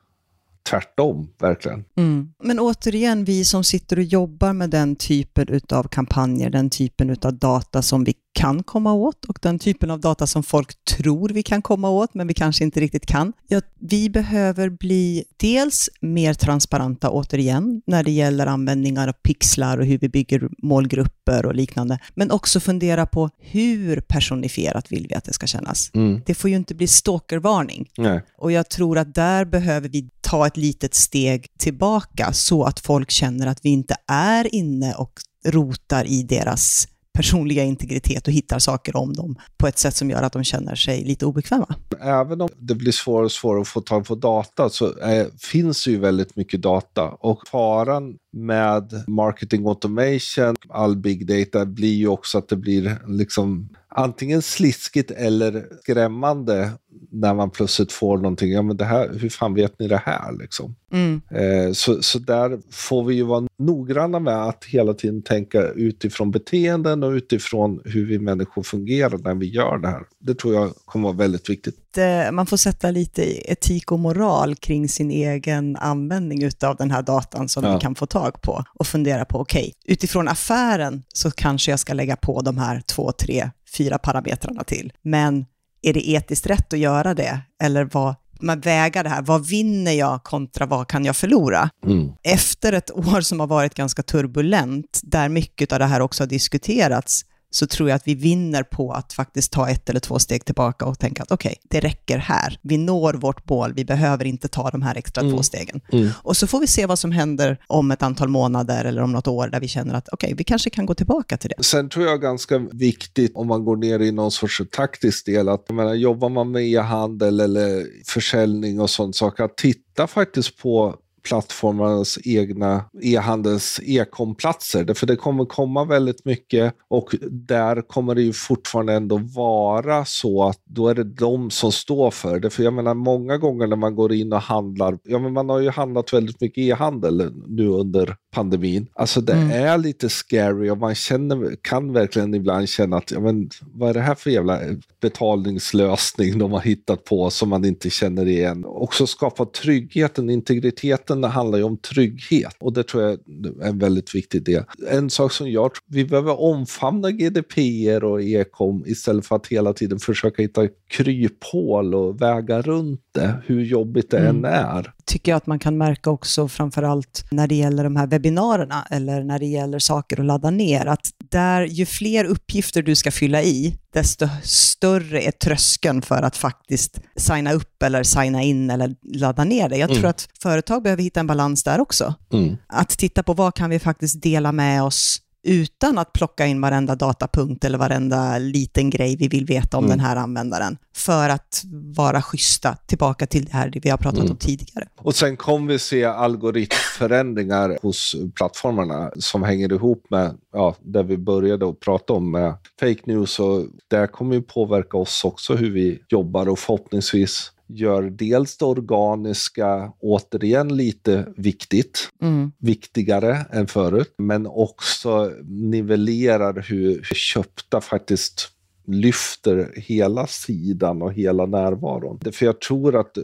tvärtom, 0.69 1.29
verkligen. 1.39 1.85
Mm. 1.97 2.33
Men 2.43 2.59
återigen, 2.59 3.25
vi 3.25 3.45
som 3.45 3.63
sitter 3.63 3.97
och 3.97 4.03
jobbar 4.03 4.53
med 4.53 4.69
den 4.69 4.95
typen 4.95 5.61
av 5.69 5.83
kampanjer, 5.83 6.49
den 6.49 6.69
typen 6.69 7.17
av 7.23 7.33
data 7.33 7.81
som 7.81 8.03
vi 8.03 8.13
kan 8.33 8.63
komma 8.63 8.93
åt 8.93 9.25
och 9.25 9.39
den 9.41 9.59
typen 9.59 9.91
av 9.91 9.99
data 9.99 10.27
som 10.27 10.43
folk 10.43 10.85
tror 10.85 11.29
vi 11.29 11.43
kan 11.43 11.61
komma 11.61 11.89
åt, 11.89 12.13
men 12.13 12.27
vi 12.27 12.33
kanske 12.33 12.63
inte 12.63 12.79
riktigt 12.79 13.05
kan. 13.05 13.33
Ja, 13.47 13.61
vi 13.79 14.09
behöver 14.09 14.69
bli 14.69 15.23
dels 15.37 15.89
mer 16.01 16.33
transparenta 16.33 17.09
återigen 17.09 17.81
när 17.85 18.03
det 18.03 18.11
gäller 18.11 18.47
användningar 18.47 19.07
av 19.07 19.13
pixlar 19.13 19.77
och 19.77 19.85
hur 19.85 19.97
vi 19.97 20.09
bygger 20.09 20.49
målgrupper 20.57 21.45
och 21.45 21.55
liknande, 21.55 21.99
men 22.15 22.31
också 22.31 22.59
fundera 22.59 23.05
på 23.05 23.29
hur 23.39 24.01
personifierat 24.01 24.91
vill 24.91 25.07
vi 25.09 25.15
att 25.15 25.23
det 25.23 25.33
ska 25.33 25.47
kännas. 25.47 25.91
Mm. 25.93 26.21
Det 26.25 26.35
får 26.35 26.49
ju 26.49 26.55
inte 26.55 26.75
bli 26.75 26.87
stalkervarning. 26.87 27.89
Nej. 27.97 28.23
Och 28.37 28.51
jag 28.51 28.69
tror 28.69 28.97
att 28.97 29.15
där 29.15 29.45
behöver 29.45 29.89
vi 29.89 30.09
ta 30.21 30.47
ett 30.47 30.57
litet 30.57 30.93
steg 30.93 31.47
tillbaka 31.59 32.33
så 32.33 32.63
att 32.63 32.79
folk 32.79 33.11
känner 33.11 33.47
att 33.47 33.59
vi 33.63 33.69
inte 33.69 33.95
är 34.07 34.55
inne 34.55 34.93
och 34.93 35.13
rotar 35.45 36.05
i 36.05 36.23
deras 36.23 36.87
personliga 37.13 37.63
integritet 37.63 38.27
och 38.27 38.33
hittar 38.33 38.59
saker 38.59 38.95
om 38.95 39.13
dem 39.13 39.35
på 39.57 39.67
ett 39.67 39.79
sätt 39.79 39.95
som 39.95 40.09
gör 40.09 40.21
att 40.23 40.33
de 40.33 40.43
känner 40.43 40.75
sig 40.75 41.03
lite 41.03 41.25
obekväma. 41.25 41.75
Även 42.01 42.41
om 42.41 42.49
det 42.57 42.75
blir 42.75 42.91
svårare 42.91 43.25
och 43.25 43.31
svårare 43.31 43.61
att 43.61 43.67
få 43.67 43.81
tag 43.81 44.05
på 44.05 44.15
data 44.15 44.69
så 44.69 44.97
är, 44.97 45.29
finns 45.39 45.87
ju 45.87 45.99
väldigt 45.99 46.35
mycket 46.35 46.61
data 46.61 47.03
och 47.03 47.47
faran 47.47 48.15
med 48.33 49.03
marketing 49.07 49.67
automation, 49.67 50.55
all 50.69 50.95
big 50.95 51.27
data, 51.27 51.65
blir 51.65 51.93
ju 51.93 52.07
också 52.07 52.37
att 52.37 52.47
det 52.47 52.55
blir 52.55 52.97
liksom 53.07 53.69
antingen 53.95 54.41
sliskigt 54.41 55.11
eller 55.11 55.65
skrämmande 55.81 56.71
när 57.11 57.33
man 57.33 57.49
plötsligt 57.49 57.91
får 57.91 58.17
någonting. 58.17 58.51
Ja, 58.51 58.61
men 58.61 58.77
det 58.77 58.85
här, 58.85 59.13
hur 59.19 59.29
fan 59.29 59.53
vet 59.53 59.79
ni 59.79 59.87
det 59.87 60.01
här? 60.05 60.39
Liksom. 60.39 60.75
Mm. 60.91 61.21
Eh, 61.31 61.73
så, 61.73 62.03
så 62.03 62.19
där 62.19 62.59
får 62.71 63.03
vi 63.03 63.15
ju 63.15 63.23
vara 63.23 63.47
noggranna 63.59 64.19
med 64.19 64.43
att 64.43 64.65
hela 64.65 64.93
tiden 64.93 65.21
tänka 65.21 65.61
utifrån 65.61 66.31
beteenden 66.31 67.03
och 67.03 67.11
utifrån 67.11 67.81
hur 67.85 68.05
vi 68.05 68.19
människor 68.19 68.63
fungerar 68.63 69.17
när 69.17 69.35
vi 69.35 69.45
gör 69.45 69.77
det 69.77 69.87
här. 69.87 70.03
Det 70.19 70.35
tror 70.35 70.53
jag 70.53 70.73
kommer 70.85 71.07
vara 71.07 71.17
väldigt 71.17 71.49
viktigt. 71.49 71.97
Man 72.31 72.45
får 72.45 72.57
sätta 72.57 72.91
lite 72.91 73.51
etik 73.51 73.91
och 73.91 73.99
moral 73.99 74.55
kring 74.55 74.89
sin 74.89 75.11
egen 75.11 75.75
användning 75.75 76.49
av 76.63 76.75
den 76.75 76.91
här 76.91 77.01
datan 77.01 77.49
som 77.49 77.63
ja. 77.63 77.73
vi 77.73 77.81
kan 77.81 77.95
få 77.95 78.05
tag 78.05 78.41
på 78.41 78.63
och 78.73 78.87
fundera 78.87 79.25
på, 79.25 79.39
okej, 79.39 79.61
okay, 79.61 79.93
utifrån 79.93 80.27
affären 80.27 81.03
så 81.13 81.31
kanske 81.31 81.71
jag 81.71 81.79
ska 81.79 81.93
lägga 81.93 82.15
på 82.15 82.41
de 82.41 82.57
här 82.57 82.81
två, 82.81 83.11
tre, 83.11 83.49
fyra 83.77 83.97
parametrarna 83.97 84.63
till. 84.63 84.93
Men 85.01 85.45
är 85.81 85.93
det 85.93 86.09
etiskt 86.09 86.47
rätt 86.47 86.73
att 86.73 86.79
göra 86.79 87.13
det? 87.13 87.39
Eller 87.63 87.89
vad, 87.93 88.15
man 88.41 88.59
väger 88.59 89.03
det 89.03 89.09
här, 89.09 89.21
vad 89.21 89.47
vinner 89.47 89.91
jag 89.91 90.23
kontra 90.23 90.65
vad 90.65 90.87
kan 90.87 91.05
jag 91.05 91.15
förlora? 91.15 91.69
Mm. 91.85 92.09
Efter 92.23 92.73
ett 92.73 92.91
år 92.91 93.21
som 93.21 93.39
har 93.39 93.47
varit 93.47 93.75
ganska 93.75 94.03
turbulent, 94.03 95.01
där 95.03 95.29
mycket 95.29 95.71
av 95.71 95.79
det 95.79 95.85
här 95.85 95.99
också 95.99 96.23
har 96.23 96.27
diskuterats, 96.27 97.25
så 97.55 97.67
tror 97.67 97.89
jag 97.89 97.95
att 97.95 98.07
vi 98.07 98.15
vinner 98.15 98.63
på 98.63 98.91
att 98.91 99.13
faktiskt 99.13 99.51
ta 99.51 99.69
ett 99.69 99.89
eller 99.89 99.99
två 99.99 100.19
steg 100.19 100.45
tillbaka 100.45 100.85
och 100.85 100.99
tänka 100.99 101.23
att 101.23 101.31
okej, 101.31 101.49
okay, 101.49 101.79
det 101.79 101.87
räcker 101.87 102.17
här. 102.17 102.59
Vi 102.61 102.77
når 102.77 103.13
vårt 103.13 103.49
mål, 103.49 103.73
vi 103.73 103.85
behöver 103.85 104.25
inte 104.25 104.47
ta 104.47 104.69
de 104.69 104.81
här 104.81 104.97
extra 104.97 105.21
mm. 105.21 105.33
två 105.33 105.43
stegen. 105.43 105.81
Mm. 105.91 106.09
Och 106.23 106.37
så 106.37 106.47
får 106.47 106.59
vi 106.59 106.67
se 106.67 106.85
vad 106.85 106.99
som 106.99 107.11
händer 107.11 107.57
om 107.67 107.91
ett 107.91 108.03
antal 108.03 108.27
månader 108.27 108.85
eller 108.85 109.01
om 109.01 109.11
något 109.11 109.27
år 109.27 109.47
där 109.47 109.59
vi 109.59 109.67
känner 109.67 109.93
att 109.93 110.09
okej, 110.11 110.27
okay, 110.27 110.35
vi 110.35 110.43
kanske 110.43 110.69
kan 110.69 110.85
gå 110.85 110.93
tillbaka 110.93 111.37
till 111.37 111.49
det. 111.57 111.63
Sen 111.63 111.89
tror 111.89 112.05
jag 112.05 112.21
ganska 112.21 112.57
viktigt 112.71 113.31
om 113.35 113.47
man 113.47 113.65
går 113.65 113.75
ner 113.75 113.99
i 113.99 114.11
någon 114.11 114.31
sorts 114.31 114.61
taktisk 114.71 115.25
del, 115.25 115.49
att 115.49 115.63
jag 115.67 115.75
menar, 115.75 115.93
jobbar 115.93 116.29
man 116.29 116.51
med 116.51 116.63
e-handel 116.67 117.39
eller 117.39 117.85
försäljning 118.05 118.79
och 118.79 118.89
sånt 118.89 119.15
saker, 119.15 119.43
att 119.43 119.57
titta 119.57 120.07
faktiskt 120.07 120.57
på 120.57 120.95
plattformarnas 121.23 122.19
egna 122.23 122.85
e-handels 123.01 123.79
e-komplatser. 123.83 124.93
För 124.93 125.07
det 125.07 125.15
kommer 125.15 125.45
komma 125.45 125.85
väldigt 125.85 126.25
mycket 126.25 126.75
och 126.89 127.15
där 127.29 127.81
kommer 127.81 128.15
det 128.15 128.21
ju 128.21 128.33
fortfarande 128.33 128.93
ändå 128.93 129.17
vara 129.17 130.05
så 130.05 130.43
att 130.43 130.61
då 130.65 130.87
är 130.87 130.95
det 130.95 131.03
de 131.03 131.49
som 131.49 131.71
står 131.71 132.11
för 132.11 132.39
det. 132.39 132.49
För 132.49 132.63
jag 132.63 132.73
menar 132.73 132.93
många 132.93 133.37
gånger 133.37 133.67
när 133.67 133.75
man 133.75 133.95
går 133.95 134.13
in 134.13 134.33
och 134.33 134.41
handlar, 134.41 134.99
ja 135.03 135.19
men 135.19 135.33
man 135.33 135.49
har 135.49 135.59
ju 135.59 135.69
handlat 135.69 136.13
väldigt 136.13 136.41
mycket 136.41 136.61
e-handel 136.61 137.31
nu 137.47 137.67
under 137.67 138.15
pandemin. 138.33 138.87
Alltså 138.93 139.21
det 139.21 139.33
mm. 139.33 139.51
är 139.51 139.77
lite 139.77 140.09
scary 140.09 140.69
och 140.69 140.77
man 140.77 140.95
känner, 140.95 141.55
kan 141.61 141.93
verkligen 141.93 142.33
ibland 142.33 142.69
känna 142.69 142.97
att, 142.97 143.11
ja 143.11 143.19
men 143.19 143.49
vad 143.61 143.89
är 143.89 143.93
det 143.93 143.99
här 143.99 144.15
för 144.15 144.29
jävla 144.29 144.59
betalningslösning 145.01 146.37
de 146.37 146.51
har 146.51 146.61
hittat 146.61 147.03
på 147.03 147.29
som 147.29 147.49
man 147.49 147.65
inte 147.65 147.89
känner 147.89 148.25
igen. 148.25 148.65
Också 148.65 149.07
skapa 149.07 149.45
tryggheten, 149.45 150.29
integriteten 150.29 151.21
det 151.21 151.27
handlar 151.27 151.57
ju 151.57 151.63
om 151.63 151.77
trygghet 151.77 152.55
och 152.59 152.73
det 152.73 152.83
tror 152.83 153.03
jag 153.03 153.11
är 153.11 153.67
en 153.67 153.79
väldigt 153.79 154.15
viktig 154.15 154.43
del. 154.43 154.63
En 154.89 155.09
sak 155.09 155.31
som 155.31 155.51
jag 155.51 155.73
tror, 155.73 155.83
vi 155.87 156.05
behöver 156.05 156.41
omfamna 156.41 157.11
GDPR 157.11 158.03
och 158.03 158.21
ekom 158.21 158.83
istället 158.85 159.25
för 159.25 159.35
att 159.35 159.47
hela 159.47 159.73
tiden 159.73 159.99
försöka 159.99 160.41
hitta 160.41 160.67
kryphål 160.87 161.95
och 161.95 162.21
väga 162.21 162.61
runt 162.61 163.01
det, 163.11 163.33
hur 163.45 163.63
jobbigt 163.63 164.11
det 164.11 164.17
mm. 164.17 164.45
än 164.45 164.45
är. 164.45 164.93
Tycker 165.05 165.31
jag 165.31 165.37
att 165.37 165.47
man 165.47 165.59
kan 165.59 165.77
märka 165.77 166.09
också, 166.09 166.47
framförallt 166.47 167.25
när 167.31 167.47
det 167.47 167.55
gäller 167.55 167.83
de 167.83 167.95
här 167.95 168.07
webbinarierna 168.23 168.87
eller 168.89 169.23
när 169.23 169.39
det 169.39 169.45
gäller 169.45 169.79
saker 169.79 170.19
att 170.19 170.25
ladda 170.25 170.49
ner, 170.49 170.85
att 170.85 171.09
där 171.31 171.61
ju 171.61 171.85
fler 171.85 172.25
uppgifter 172.25 172.81
du 172.81 172.95
ska 172.95 173.11
fylla 173.11 173.41
i, 173.41 173.77
desto 173.93 174.27
större 174.43 175.21
är 175.21 175.31
tröskeln 175.31 176.01
för 176.01 176.21
att 176.21 176.37
faktiskt 176.37 176.99
signa 177.15 177.53
upp 177.53 177.83
eller 177.83 178.03
signa 178.03 178.43
in 178.43 178.69
eller 178.69 178.95
ladda 179.15 179.43
ner 179.43 179.69
det. 179.69 179.77
Jag 179.77 179.89
mm. 179.89 180.01
tror 180.01 180.09
att 180.09 180.27
företag 180.41 180.83
behöver 180.83 181.03
hitta 181.03 181.19
en 181.19 181.27
balans 181.27 181.63
där 181.63 181.79
också. 181.79 182.13
Mm. 182.33 182.57
Att 182.67 182.89
titta 182.89 183.23
på 183.23 183.33
vad 183.33 183.55
kan 183.55 183.69
vi 183.69 183.79
faktiskt 183.79 184.21
dela 184.21 184.51
med 184.51 184.83
oss 184.83 185.19
utan 185.43 185.97
att 185.97 186.13
plocka 186.13 186.45
in 186.45 186.61
varenda 186.61 186.95
datapunkt 186.95 187.65
eller 187.65 187.77
varenda 187.77 188.37
liten 188.37 188.89
grej 188.89 189.15
vi 189.15 189.27
vill 189.27 189.45
veta 189.45 189.77
om 189.77 189.85
mm. 189.85 189.97
den 189.97 190.05
här 190.05 190.15
användaren, 190.15 190.77
för 190.95 191.29
att 191.29 191.63
vara 191.95 192.21
schyssta, 192.21 192.77
tillbaka 192.85 193.25
till 193.25 193.45
det 193.45 193.53
här 193.53 193.73
vi 193.83 193.89
har 193.89 193.97
pratat 193.97 194.19
mm. 194.19 194.31
om 194.31 194.37
tidigare. 194.37 194.87
Och 194.97 195.15
sen 195.15 195.37
kommer 195.37 195.73
vi 195.73 195.79
se 195.79 196.05
algoritmförändringar 196.05 197.77
hos 197.81 198.15
plattformarna 198.35 199.11
som 199.15 199.43
hänger 199.43 199.73
ihop 199.73 200.05
med 200.09 200.37
ja, 200.53 200.75
det 200.81 201.03
vi 201.03 201.17
började 201.17 201.69
att 201.69 201.79
prata 201.79 202.13
om 202.13 202.31
med 202.31 202.53
fake 202.79 203.01
news 203.05 203.39
och 203.39 203.65
det 203.87 204.07
kommer 204.07 204.35
ju 204.35 204.41
påverka 204.41 204.97
oss 204.97 205.25
också 205.25 205.55
hur 205.55 205.71
vi 205.71 205.99
jobbar 206.09 206.49
och 206.49 206.59
förhoppningsvis 206.59 207.52
gör 207.67 208.03
dels 208.03 208.57
det 208.57 208.65
organiska 208.65 209.93
återigen 209.99 210.77
lite 210.77 211.27
viktigt, 211.37 212.09
mm. 212.21 212.51
viktigare 212.57 213.45
än 213.51 213.67
förut, 213.67 214.13
men 214.17 214.47
också 214.47 215.31
nivellerar 215.43 216.65
hur 216.69 217.03
köpta 217.03 217.81
faktiskt 217.81 218.49
lyfter 218.87 219.71
hela 219.75 220.27
sidan 220.27 221.01
och 221.01 221.13
hela 221.13 221.45
närvaron. 221.45 222.19
För 222.31 222.45
jag 222.45 222.61
tror 222.61 222.95
att 222.99 223.17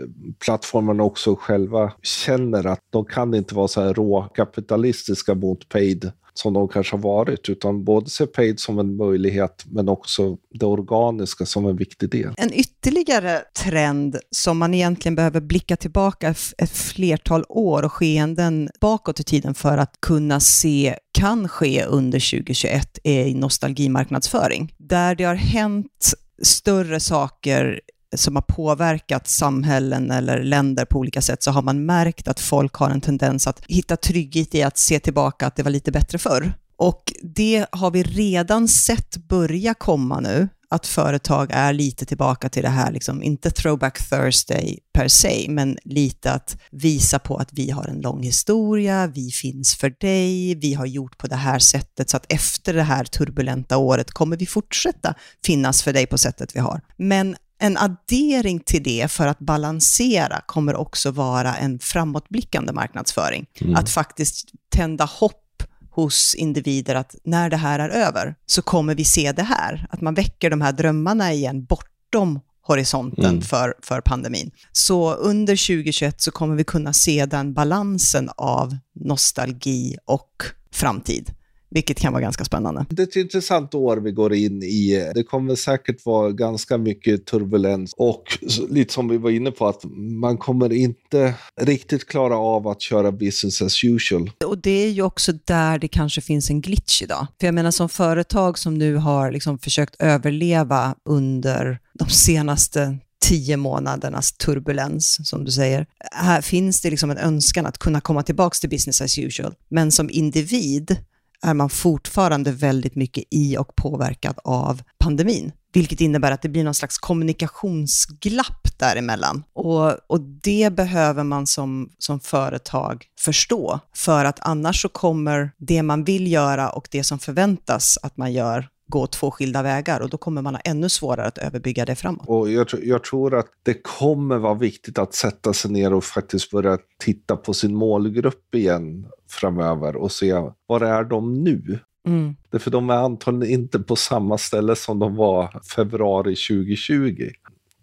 plattformarna 0.45 1.03
också 1.03 1.35
själva 1.35 1.93
känner 2.01 2.67
att 2.67 2.83
de 2.89 3.05
kan 3.05 3.33
inte 3.33 3.55
vara 3.55 3.67
så 3.67 3.81
här 3.81 3.93
råkapitalistiska 3.93 5.35
mot 5.35 5.69
paid 5.69 6.11
som 6.39 6.53
de 6.53 6.67
kanske 6.67 6.95
har 6.95 7.01
varit, 7.01 7.49
utan 7.49 7.83
både 7.83 8.09
se 8.09 8.25
paid 8.25 8.59
som 8.59 8.79
en 8.79 8.95
möjlighet, 8.95 9.65
men 9.65 9.89
också 9.89 10.37
det 10.49 10.65
organiska 10.65 11.45
som 11.45 11.65
en 11.65 11.77
viktig 11.77 12.09
del. 12.09 12.33
En 12.37 12.53
ytterligare 12.53 13.41
trend 13.63 14.17
som 14.31 14.57
man 14.57 14.73
egentligen 14.73 15.15
behöver 15.15 15.41
blicka 15.41 15.75
tillbaka 15.75 16.35
ett 16.57 16.71
flertal 16.71 17.43
år 17.49 17.83
och 17.83 17.93
skeenden 17.93 18.69
bakåt 18.81 19.19
i 19.19 19.23
tiden 19.23 19.53
för 19.53 19.77
att 19.77 20.01
kunna 20.01 20.39
se 20.39 20.95
kan 21.11 21.47
ske 21.47 21.83
under 21.85 22.31
2021 22.31 22.99
är 23.03 23.35
nostalgimarknadsföring. 23.35 24.73
Där 24.77 25.15
det 25.15 25.23
har 25.23 25.35
hänt 25.35 26.13
större 26.41 26.99
saker 26.99 27.81
som 28.15 28.35
har 28.35 28.41
påverkat 28.41 29.27
samhällen 29.27 30.11
eller 30.11 30.43
länder 30.43 30.85
på 30.85 30.99
olika 30.99 31.21
sätt, 31.21 31.43
så 31.43 31.51
har 31.51 31.61
man 31.61 31.85
märkt 31.85 32.27
att 32.27 32.39
folk 32.39 32.73
har 32.73 32.89
en 32.89 33.01
tendens 33.01 33.47
att 33.47 33.61
hitta 33.67 33.97
trygghet 33.97 34.55
i 34.55 34.63
att 34.63 34.77
se 34.77 34.99
tillbaka 34.99 35.47
att 35.47 35.55
det 35.55 35.63
var 35.63 35.71
lite 35.71 35.91
bättre 35.91 36.17
förr. 36.17 36.53
Och 36.77 37.13
det 37.21 37.65
har 37.71 37.91
vi 37.91 38.03
redan 38.03 38.67
sett 38.67 39.17
börja 39.17 39.73
komma 39.73 40.19
nu, 40.19 40.49
att 40.69 40.87
företag 40.87 41.49
är 41.51 41.73
lite 41.73 42.05
tillbaka 42.05 42.49
till 42.49 42.63
det 42.63 42.69
här, 42.69 42.91
liksom, 42.91 43.23
inte 43.23 43.51
throwback 43.51 44.09
Thursday 44.09 44.79
per 44.93 45.07
se, 45.07 45.45
men 45.49 45.77
lite 45.83 46.31
att 46.31 46.57
visa 46.71 47.19
på 47.19 47.37
att 47.37 47.49
vi 47.53 47.71
har 47.71 47.87
en 47.87 48.01
lång 48.01 48.23
historia, 48.23 49.07
vi 49.07 49.31
finns 49.31 49.75
för 49.75 49.95
dig, 49.99 50.55
vi 50.55 50.73
har 50.73 50.85
gjort 50.85 51.17
på 51.17 51.27
det 51.27 51.35
här 51.35 51.59
sättet, 51.59 52.09
så 52.09 52.17
att 52.17 52.33
efter 52.33 52.73
det 52.73 52.83
här 52.83 53.03
turbulenta 53.03 53.77
året 53.77 54.11
kommer 54.11 54.37
vi 54.37 54.45
fortsätta 54.45 55.15
finnas 55.45 55.83
för 55.83 55.93
dig 55.93 56.05
på 56.05 56.17
sättet 56.17 56.55
vi 56.55 56.59
har. 56.59 56.81
Men 56.97 57.35
en 57.59 57.77
addering 57.77 58.59
till 58.59 58.83
det 58.83 59.11
för 59.11 59.27
att 59.27 59.39
balansera 59.39 60.41
kommer 60.45 60.75
också 60.75 61.11
vara 61.11 61.55
en 61.55 61.79
framåtblickande 61.79 62.73
marknadsföring. 62.73 63.45
Mm. 63.61 63.75
Att 63.75 63.89
faktiskt 63.89 64.51
tända 64.69 65.05
hopp 65.05 65.63
hos 65.91 66.35
individer 66.35 66.95
att 66.95 67.15
när 67.23 67.49
det 67.49 67.57
här 67.57 67.79
är 67.79 67.89
över 67.89 68.35
så 68.45 68.61
kommer 68.61 68.95
vi 68.95 69.05
se 69.05 69.31
det 69.31 69.43
här. 69.43 69.87
Att 69.89 70.01
man 70.01 70.13
väcker 70.13 70.49
de 70.49 70.61
här 70.61 70.71
drömmarna 70.71 71.33
igen 71.33 71.65
bortom 71.65 72.39
horisonten 72.61 73.25
mm. 73.25 73.41
för, 73.41 73.73
för 73.81 74.01
pandemin. 74.01 74.51
Så 74.71 75.13
under 75.13 75.67
2021 75.67 76.21
så 76.21 76.31
kommer 76.31 76.55
vi 76.55 76.63
kunna 76.63 76.93
se 76.93 77.25
den 77.25 77.53
balansen 77.53 78.29
av 78.37 78.77
nostalgi 78.95 79.97
och 80.05 80.43
framtid 80.71 81.31
vilket 81.69 81.99
kan 81.99 82.13
vara 82.13 82.21
ganska 82.21 82.45
spännande. 82.45 82.85
Det 82.89 83.01
är 83.01 83.07
ett 83.07 83.15
intressant 83.15 83.75
år 83.75 83.97
vi 83.97 84.11
går 84.11 84.33
in 84.33 84.63
i. 84.63 85.11
Det 85.15 85.23
kommer 85.23 85.55
säkert 85.55 86.05
vara 86.05 86.31
ganska 86.31 86.77
mycket 86.77 87.25
turbulens 87.25 87.93
och 87.97 88.23
lite 88.69 88.93
som 88.93 89.07
vi 89.09 89.17
var 89.17 89.29
inne 89.29 89.51
på 89.51 89.67
att 89.67 89.83
man 90.21 90.37
kommer 90.37 90.73
inte 90.73 91.33
riktigt 91.61 92.07
klara 92.07 92.37
av 92.37 92.67
att 92.67 92.81
köra 92.81 93.11
business 93.11 93.61
as 93.61 93.83
usual. 93.83 94.31
Och 94.45 94.57
det 94.57 94.85
är 94.85 94.89
ju 94.89 95.01
också 95.01 95.31
där 95.45 95.79
det 95.79 95.87
kanske 95.87 96.21
finns 96.21 96.49
en 96.49 96.61
glitch 96.61 97.01
idag. 97.01 97.27
För 97.39 97.47
jag 97.47 97.53
menar 97.53 97.71
som 97.71 97.89
företag 97.89 98.57
som 98.57 98.77
nu 98.77 98.95
har 98.95 99.31
liksom 99.31 99.59
försökt 99.59 99.95
överleva 99.99 100.95
under 101.05 101.79
de 101.93 102.09
senaste 102.09 102.97
tio 103.21 103.57
månadernas 103.57 104.31
turbulens, 104.31 105.29
som 105.29 105.45
du 105.45 105.51
säger. 105.51 105.85
Här 106.11 106.41
finns 106.41 106.81
det 106.81 106.89
liksom 106.89 107.11
en 107.11 107.17
önskan 107.17 107.65
att 107.65 107.77
kunna 107.77 108.01
komma 108.01 108.23
tillbaka 108.23 108.55
till 108.55 108.69
business 108.69 109.01
as 109.01 109.17
usual. 109.19 109.53
Men 109.69 109.91
som 109.91 110.09
individ 110.09 110.97
är 111.43 111.53
man 111.53 111.69
fortfarande 111.69 112.51
väldigt 112.51 112.95
mycket 112.95 113.23
i 113.31 113.57
och 113.57 113.75
påverkad 113.75 114.39
av 114.43 114.81
pandemin. 114.99 115.51
Vilket 115.73 116.01
innebär 116.01 116.31
att 116.31 116.41
det 116.41 116.49
blir 116.49 116.63
någon 116.63 116.73
slags 116.73 116.97
kommunikationsglapp 116.97 118.79
däremellan. 118.79 119.43
Och, 119.53 120.11
och 120.11 120.21
det 120.21 120.73
behöver 120.73 121.23
man 121.23 121.47
som, 121.47 121.89
som 121.97 122.19
företag 122.19 123.05
förstå, 123.19 123.79
för 123.95 124.25
att 124.25 124.39
annars 124.39 124.81
så 124.81 124.89
kommer 124.89 125.51
det 125.57 125.83
man 125.83 126.03
vill 126.03 126.31
göra 126.31 126.69
och 126.69 126.87
det 126.91 127.03
som 127.03 127.19
förväntas 127.19 127.97
att 128.03 128.17
man 128.17 128.33
gör 128.33 128.67
gå 128.89 129.07
två 129.07 129.31
skilda 129.31 129.63
vägar 129.63 129.99
och 129.99 130.09
då 130.09 130.17
kommer 130.17 130.41
man 130.41 130.55
ha 130.55 130.61
ännu 130.61 130.89
svårare 130.89 131.27
att 131.27 131.37
överbygga 131.37 131.85
det 131.85 131.95
framåt. 131.95 132.27
Och 132.27 132.49
jag, 132.51 132.67
jag, 132.83 133.03
tror 133.03 133.35
att 133.35 133.47
det 133.63 133.73
kommer 133.73 134.37
vara 134.37 134.53
viktigt 134.53 134.99
att 134.99 135.13
sätta 135.13 135.53
sig 135.53 135.71
ner 135.71 135.93
och 135.93 136.03
faktiskt 136.03 136.51
börja 136.51 136.77
titta 136.97 137.37
på 137.37 137.53
sin 137.53 137.75
målgrupp 137.75 138.55
igen 138.55 139.07
framöver 139.29 139.95
och 139.95 140.11
se 140.11 140.33
var 140.67 140.81
är 140.81 141.03
de 141.03 141.33
nu? 141.33 141.79
Mm. 142.07 142.35
Därför 142.49 142.71
de 142.71 142.89
är 142.89 142.95
antagligen 142.95 143.59
inte 143.61 143.79
på 143.79 143.95
samma 143.95 144.37
ställe 144.37 144.75
som 144.75 144.99
de 144.99 145.15
var 145.15 145.61
februari 145.75 146.35
2020. 146.35 147.29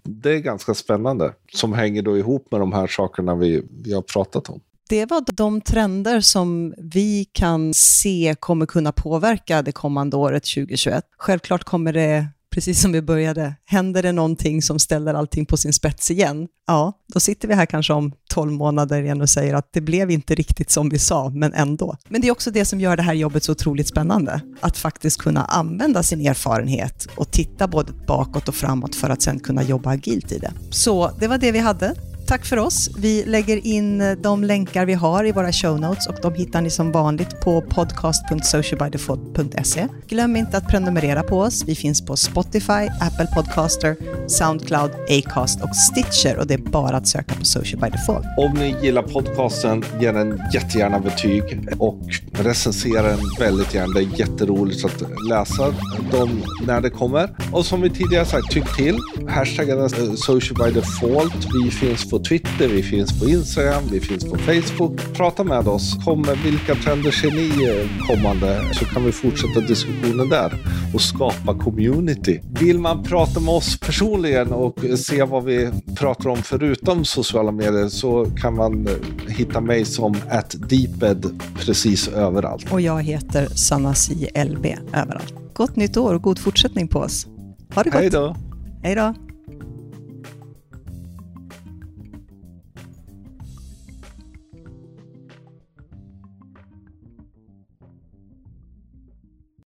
Det 0.02 0.30
är 0.30 0.38
ganska 0.38 0.74
spännande, 0.74 1.32
som 1.52 1.72
hänger 1.72 2.02
då 2.02 2.18
ihop 2.18 2.50
med 2.50 2.60
de 2.60 2.72
här 2.72 2.86
sakerna 2.86 3.34
vi, 3.34 3.62
vi 3.84 3.92
har 3.92 4.02
pratat 4.02 4.48
om. 4.48 4.60
Det 4.88 5.10
var 5.10 5.24
de 5.32 5.60
trender 5.60 6.20
som 6.20 6.74
vi 6.78 7.24
kan 7.32 7.74
se 7.74 8.34
kommer 8.40 8.66
kunna 8.66 8.92
påverka 8.92 9.62
det 9.62 9.72
kommande 9.72 10.16
året 10.16 10.42
2021. 10.42 11.04
Självklart 11.18 11.64
kommer 11.64 11.92
det 11.92 12.26
precis 12.56 12.82
som 12.82 12.92
vi 12.92 13.02
började, 13.02 13.54
händer 13.64 14.02
det 14.02 14.12
någonting 14.12 14.62
som 14.62 14.78
ställer 14.78 15.14
allting 15.14 15.46
på 15.46 15.56
sin 15.56 15.72
spets 15.72 16.10
igen, 16.10 16.48
ja, 16.66 16.92
då 17.06 17.20
sitter 17.20 17.48
vi 17.48 17.54
här 17.54 17.66
kanske 17.66 17.92
om 17.92 18.12
12 18.30 18.52
månader 18.52 19.02
igen 19.02 19.20
och 19.20 19.30
säger 19.30 19.54
att 19.54 19.72
det 19.72 19.80
blev 19.80 20.10
inte 20.10 20.34
riktigt 20.34 20.70
som 20.70 20.88
vi 20.88 20.98
sa, 20.98 21.30
men 21.30 21.52
ändå. 21.52 21.96
Men 22.08 22.20
det 22.20 22.28
är 22.28 22.32
också 22.32 22.50
det 22.50 22.64
som 22.64 22.80
gör 22.80 22.96
det 22.96 23.02
här 23.02 23.14
jobbet 23.14 23.44
så 23.44 23.52
otroligt 23.52 23.88
spännande, 23.88 24.40
att 24.60 24.78
faktiskt 24.78 25.20
kunna 25.20 25.44
använda 25.44 26.02
sin 26.02 26.26
erfarenhet 26.26 27.08
och 27.16 27.30
titta 27.30 27.68
både 27.68 27.92
bakåt 28.06 28.48
och 28.48 28.54
framåt 28.54 28.94
för 28.94 29.10
att 29.10 29.22
sen 29.22 29.40
kunna 29.40 29.62
jobba 29.62 29.90
agilt 29.90 30.32
i 30.32 30.38
det. 30.38 30.52
Så 30.70 31.10
det 31.20 31.28
var 31.28 31.38
det 31.38 31.52
vi 31.52 31.58
hade. 31.58 31.94
Tack 32.26 32.46
för 32.46 32.56
oss. 32.56 32.90
Vi 32.98 33.24
lägger 33.24 33.66
in 33.66 34.00
eh, 34.00 34.12
de 34.12 34.44
länkar 34.44 34.86
vi 34.86 34.94
har 34.94 35.24
i 35.24 35.32
våra 35.32 35.52
show 35.52 35.80
notes 35.80 36.06
och 36.06 36.14
de 36.22 36.34
hittar 36.34 36.60
ni 36.60 36.70
som 36.70 36.92
vanligt 36.92 37.40
på 37.40 37.62
podcast.socialbydefault.se. 37.62 39.88
Glöm 40.08 40.36
inte 40.36 40.56
att 40.56 40.68
prenumerera 40.68 41.22
på 41.22 41.40
oss. 41.40 41.64
Vi 41.66 41.74
finns 41.74 42.06
på 42.06 42.16
Spotify, 42.16 42.88
Apple 43.00 43.26
Podcaster, 43.34 43.96
Soundcloud, 44.28 44.90
Acast 45.10 45.62
och 45.62 45.76
Stitcher 45.76 46.38
och 46.38 46.46
det 46.46 46.54
är 46.54 46.58
bara 46.58 46.96
att 46.96 47.08
söka 47.08 47.34
på 47.34 47.44
Social 47.44 47.80
by 47.80 47.90
Default. 47.90 48.26
Om 48.38 48.52
ni 48.52 48.76
gillar 48.82 49.02
podcasten, 49.02 49.84
ge 50.00 50.12
den 50.12 50.42
jättegärna 50.54 51.00
betyg 51.00 51.42
och 51.78 52.00
recensera 52.32 53.02
den 53.02 53.20
väldigt 53.38 53.74
gärna. 53.74 53.92
Det 53.92 54.00
är 54.00 54.20
jätteroligt 54.20 54.84
att 54.84 55.02
läsa 55.28 55.74
dem 56.12 56.42
när 56.66 56.80
det 56.80 56.90
kommer. 56.90 57.30
Och 57.52 57.66
som 57.66 57.80
vi 57.80 57.90
tidigare 57.90 58.24
sagt, 58.24 58.50
tyck 58.50 58.76
till. 58.76 58.98
Hashtaggen 59.28 59.78
är 59.78 59.82
eh, 59.82 59.88
Social 60.14 60.56
by 60.64 60.70
Default. 60.80 61.46
Vi 61.64 61.70
finns 61.70 62.10
på 62.10 62.15
Twitter, 62.18 62.68
vi 62.68 62.82
finns 62.82 63.20
på 63.20 63.28
Instagram, 63.28 63.82
vi 63.90 64.00
finns 64.00 64.24
på 64.24 64.36
Facebook. 64.36 65.14
Prata 65.14 65.44
med 65.44 65.68
oss. 65.68 65.96
Kom 66.04 66.22
med 66.22 66.38
vilka 66.44 66.74
trender 66.74 67.10
ser 67.10 67.30
ni 67.30 67.64
eh, 67.64 68.06
kommande? 68.06 68.60
Så 68.72 68.84
kan 68.84 69.04
vi 69.04 69.12
fortsätta 69.12 69.60
diskussionen 69.60 70.28
där 70.28 70.52
och 70.94 71.00
skapa 71.00 71.58
community. 71.58 72.40
Vill 72.60 72.78
man 72.78 73.02
prata 73.02 73.40
med 73.40 73.54
oss 73.54 73.80
personligen 73.80 74.52
och 74.52 74.78
se 74.98 75.22
vad 75.22 75.44
vi 75.44 75.70
pratar 75.98 76.30
om 76.30 76.36
förutom 76.36 77.04
sociala 77.04 77.52
medier 77.52 77.88
så 77.88 78.26
kan 78.36 78.54
man 78.54 78.88
eh, 78.88 78.94
hitta 79.28 79.60
mig 79.60 79.84
som 79.84 80.16
at 80.30 80.56
deeped 80.68 81.40
precis 81.54 82.08
överallt. 82.08 82.72
Och 82.72 82.80
jag 82.80 83.02
heter 83.02 83.46
Sanasi 83.46 84.28
LB 84.44 84.66
överallt. 84.94 85.34
Gott 85.52 85.76
nytt 85.76 85.96
år 85.96 86.14
och 86.14 86.22
god 86.22 86.38
fortsättning 86.38 86.88
på 86.88 86.98
oss. 86.98 87.26
Ha 87.74 87.82
det 87.82 87.90
gott. 87.90 88.00
Hej 88.00 88.10
då. 88.10 88.36
Hej 88.82 88.94
då. 88.94 89.25